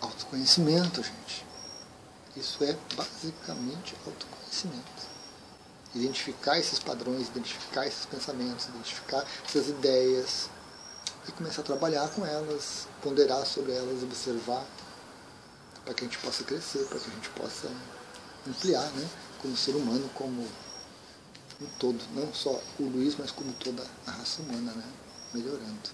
Autoconhecimento, 0.00 1.02
gente. 1.02 1.44
Isso 2.36 2.62
é 2.62 2.76
basicamente 2.94 3.94
autoconhecimento. 4.06 5.14
Identificar 5.94 6.58
esses 6.58 6.78
padrões, 6.78 7.28
identificar 7.28 7.86
esses 7.86 8.06
pensamentos, 8.06 8.66
identificar 8.66 9.24
essas 9.44 9.68
ideias 9.68 10.48
e 11.28 11.32
começar 11.32 11.62
a 11.62 11.64
trabalhar 11.64 12.08
com 12.10 12.24
elas, 12.24 12.86
ponderar 13.02 13.44
sobre 13.46 13.72
elas, 13.72 14.02
observar 14.02 14.64
para 15.84 15.94
que 15.94 16.04
a 16.04 16.06
gente 16.06 16.18
possa 16.18 16.44
crescer, 16.44 16.84
para 16.86 16.98
que 16.98 17.10
a 17.10 17.14
gente 17.14 17.28
possa 17.30 17.68
ampliar, 18.46 18.90
né, 18.92 19.08
como 19.40 19.56
ser 19.56 19.74
humano, 19.76 20.08
como 20.14 20.42
um 21.60 21.66
todo, 21.78 21.98
não 22.14 22.32
só 22.32 22.60
o 22.78 22.84
Luiz, 22.84 23.16
mas 23.18 23.30
como 23.30 23.52
toda 23.54 23.84
a 24.06 24.10
raça 24.10 24.42
humana, 24.42 24.72
né, 24.72 24.84
melhorando. 25.32 25.90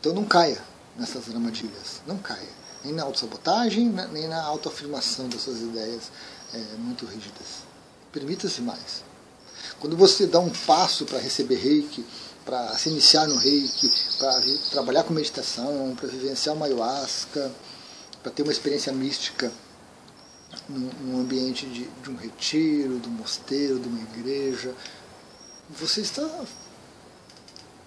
Então 0.00 0.12
não 0.12 0.24
caia 0.24 0.62
nessas 0.96 1.28
armadilhas, 1.28 2.02
não 2.06 2.18
caia, 2.18 2.48
nem 2.84 2.94
na 2.94 3.02
autossabotagem, 3.02 3.88
né, 3.88 4.08
nem 4.12 4.28
na 4.28 4.42
autoafirmação 4.42 5.28
das 5.28 5.42
suas 5.42 5.60
ideias 5.60 6.10
é, 6.54 6.58
muito 6.78 7.04
rígidas. 7.04 7.62
Permita-se 8.12 8.60
mais. 8.60 9.04
Quando 9.80 9.96
você 9.96 10.26
dá 10.26 10.40
um 10.40 10.50
passo 10.50 11.04
para 11.04 11.18
receber 11.18 11.56
reiki, 11.56 12.04
para 12.48 12.78
se 12.78 12.88
iniciar 12.88 13.28
no 13.28 13.36
reiki, 13.36 13.92
para 14.16 14.40
trabalhar 14.70 15.04
com 15.04 15.12
meditação, 15.12 15.94
para 15.94 16.08
vivenciar 16.08 16.56
uma 16.56 16.64
ayahuasca, 16.64 17.52
para 18.22 18.32
ter 18.32 18.42
uma 18.42 18.50
experiência 18.50 18.90
mística 18.90 19.52
num, 20.66 20.90
num 21.02 21.20
ambiente 21.20 21.66
de, 21.66 21.84
de, 21.84 22.10
um 22.10 22.16
retiro, 22.16 23.00
de 23.00 23.06
um 23.06 23.12
mosteiro, 23.12 23.78
de 23.78 23.86
uma 23.86 24.00
igreja, 24.00 24.74
você 25.68 26.00
está 26.00 26.26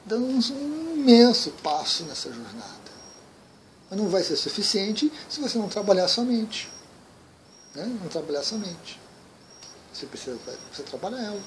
dando 0.06 0.28
um, 0.28 0.94
imenso 0.96 1.50
passo 1.64 2.04
nessa 2.04 2.32
jornada. 2.32 2.92
Mas 3.90 4.00
não 4.00 4.10
vai 4.10 4.22
ser 4.22 4.36
suficiente 4.36 5.12
se 5.28 5.42
você 5.42 5.58
não 5.58 5.70
trabalhar 5.70 6.08
somente. 6.08 6.70
Né? 7.74 7.84
Não 8.00 8.10
trabalhar 8.10 8.44
somente. 8.44 9.02
Você 9.92 10.06
precisa, 10.06 10.38
precisa 10.38 10.88
trabalhar 10.88 11.24
ela. 11.24 11.42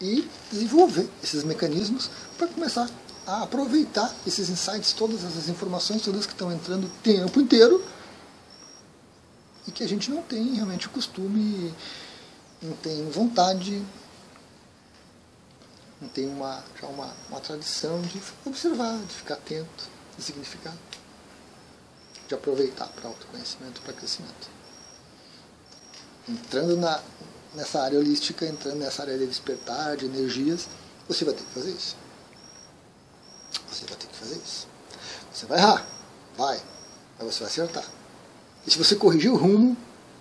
E 0.00 0.28
desenvolver 0.50 1.08
esses 1.22 1.44
mecanismos 1.44 2.10
para 2.36 2.46
começar 2.48 2.88
a 3.26 3.42
aproveitar 3.42 4.14
esses 4.26 4.48
insights, 4.48 4.92
todas 4.92 5.24
essas 5.24 5.48
informações, 5.48 6.02
todas 6.02 6.26
que 6.26 6.32
estão 6.32 6.52
entrando 6.52 6.86
o 6.86 6.90
tempo 7.02 7.40
inteiro 7.40 7.84
e 9.66 9.72
que 9.72 9.82
a 9.82 9.88
gente 9.88 10.10
não 10.10 10.22
tem 10.22 10.54
realmente 10.54 10.86
o 10.86 10.90
costume, 10.90 11.74
não 12.62 12.76
tem 12.76 13.08
vontade, 13.10 13.82
não 16.00 16.08
tem 16.08 16.28
uma, 16.28 16.62
já 16.80 16.86
uma, 16.86 17.12
uma 17.28 17.40
tradição 17.40 18.00
de 18.02 18.22
observar, 18.44 18.96
de 18.98 19.14
ficar 19.14 19.34
atento, 19.34 19.88
de 20.16 20.22
significar, 20.22 20.74
de 22.28 22.34
aproveitar 22.34 22.86
para 22.88 23.08
autoconhecimento, 23.08 23.80
para 23.80 23.92
crescimento. 23.92 24.50
Entrando 26.28 26.76
na, 26.76 27.00
nessa 27.56 27.80
área 27.80 27.98
holística, 27.98 28.46
entrando 28.46 28.76
nessa 28.76 29.02
área 29.02 29.16
de 29.16 29.26
despertar, 29.26 29.96
de 29.96 30.04
energias, 30.04 30.68
você 31.08 31.24
vai 31.24 31.34
ter 31.34 31.42
que 31.42 31.52
fazer 31.52 31.70
isso. 31.70 31.96
Você 33.68 33.86
vai 33.86 33.96
ter 33.96 34.06
que 34.06 34.14
fazer 34.14 34.36
isso. 34.36 34.68
Você 35.32 35.46
vai 35.46 35.58
errar, 35.58 35.86
vai, 36.36 36.62
mas 37.18 37.34
você 37.34 37.40
vai 37.40 37.48
acertar. 37.48 37.84
E 38.66 38.70
se 38.70 38.76
você 38.78 38.94
corrigir 38.94 39.32
o 39.32 39.36
rumo, 39.36 39.76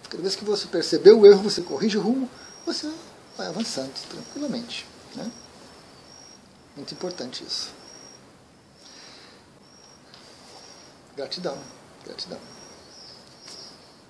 cada 0.09 0.21
vez 0.21 0.35
que 0.35 0.45
você 0.45 0.65
perceber 0.67 1.11
o 1.11 1.25
erro, 1.25 1.43
você 1.43 1.61
corrige 1.61 1.97
o 1.97 2.01
rumo, 2.01 2.29
você 2.65 2.89
vai 3.37 3.47
avançando 3.47 3.93
tranquilamente. 4.09 4.87
Né? 5.13 5.29
Muito 6.75 6.93
importante 6.93 7.43
isso. 7.43 7.69
Gratidão, 11.17 11.57
gratidão. 12.05 12.54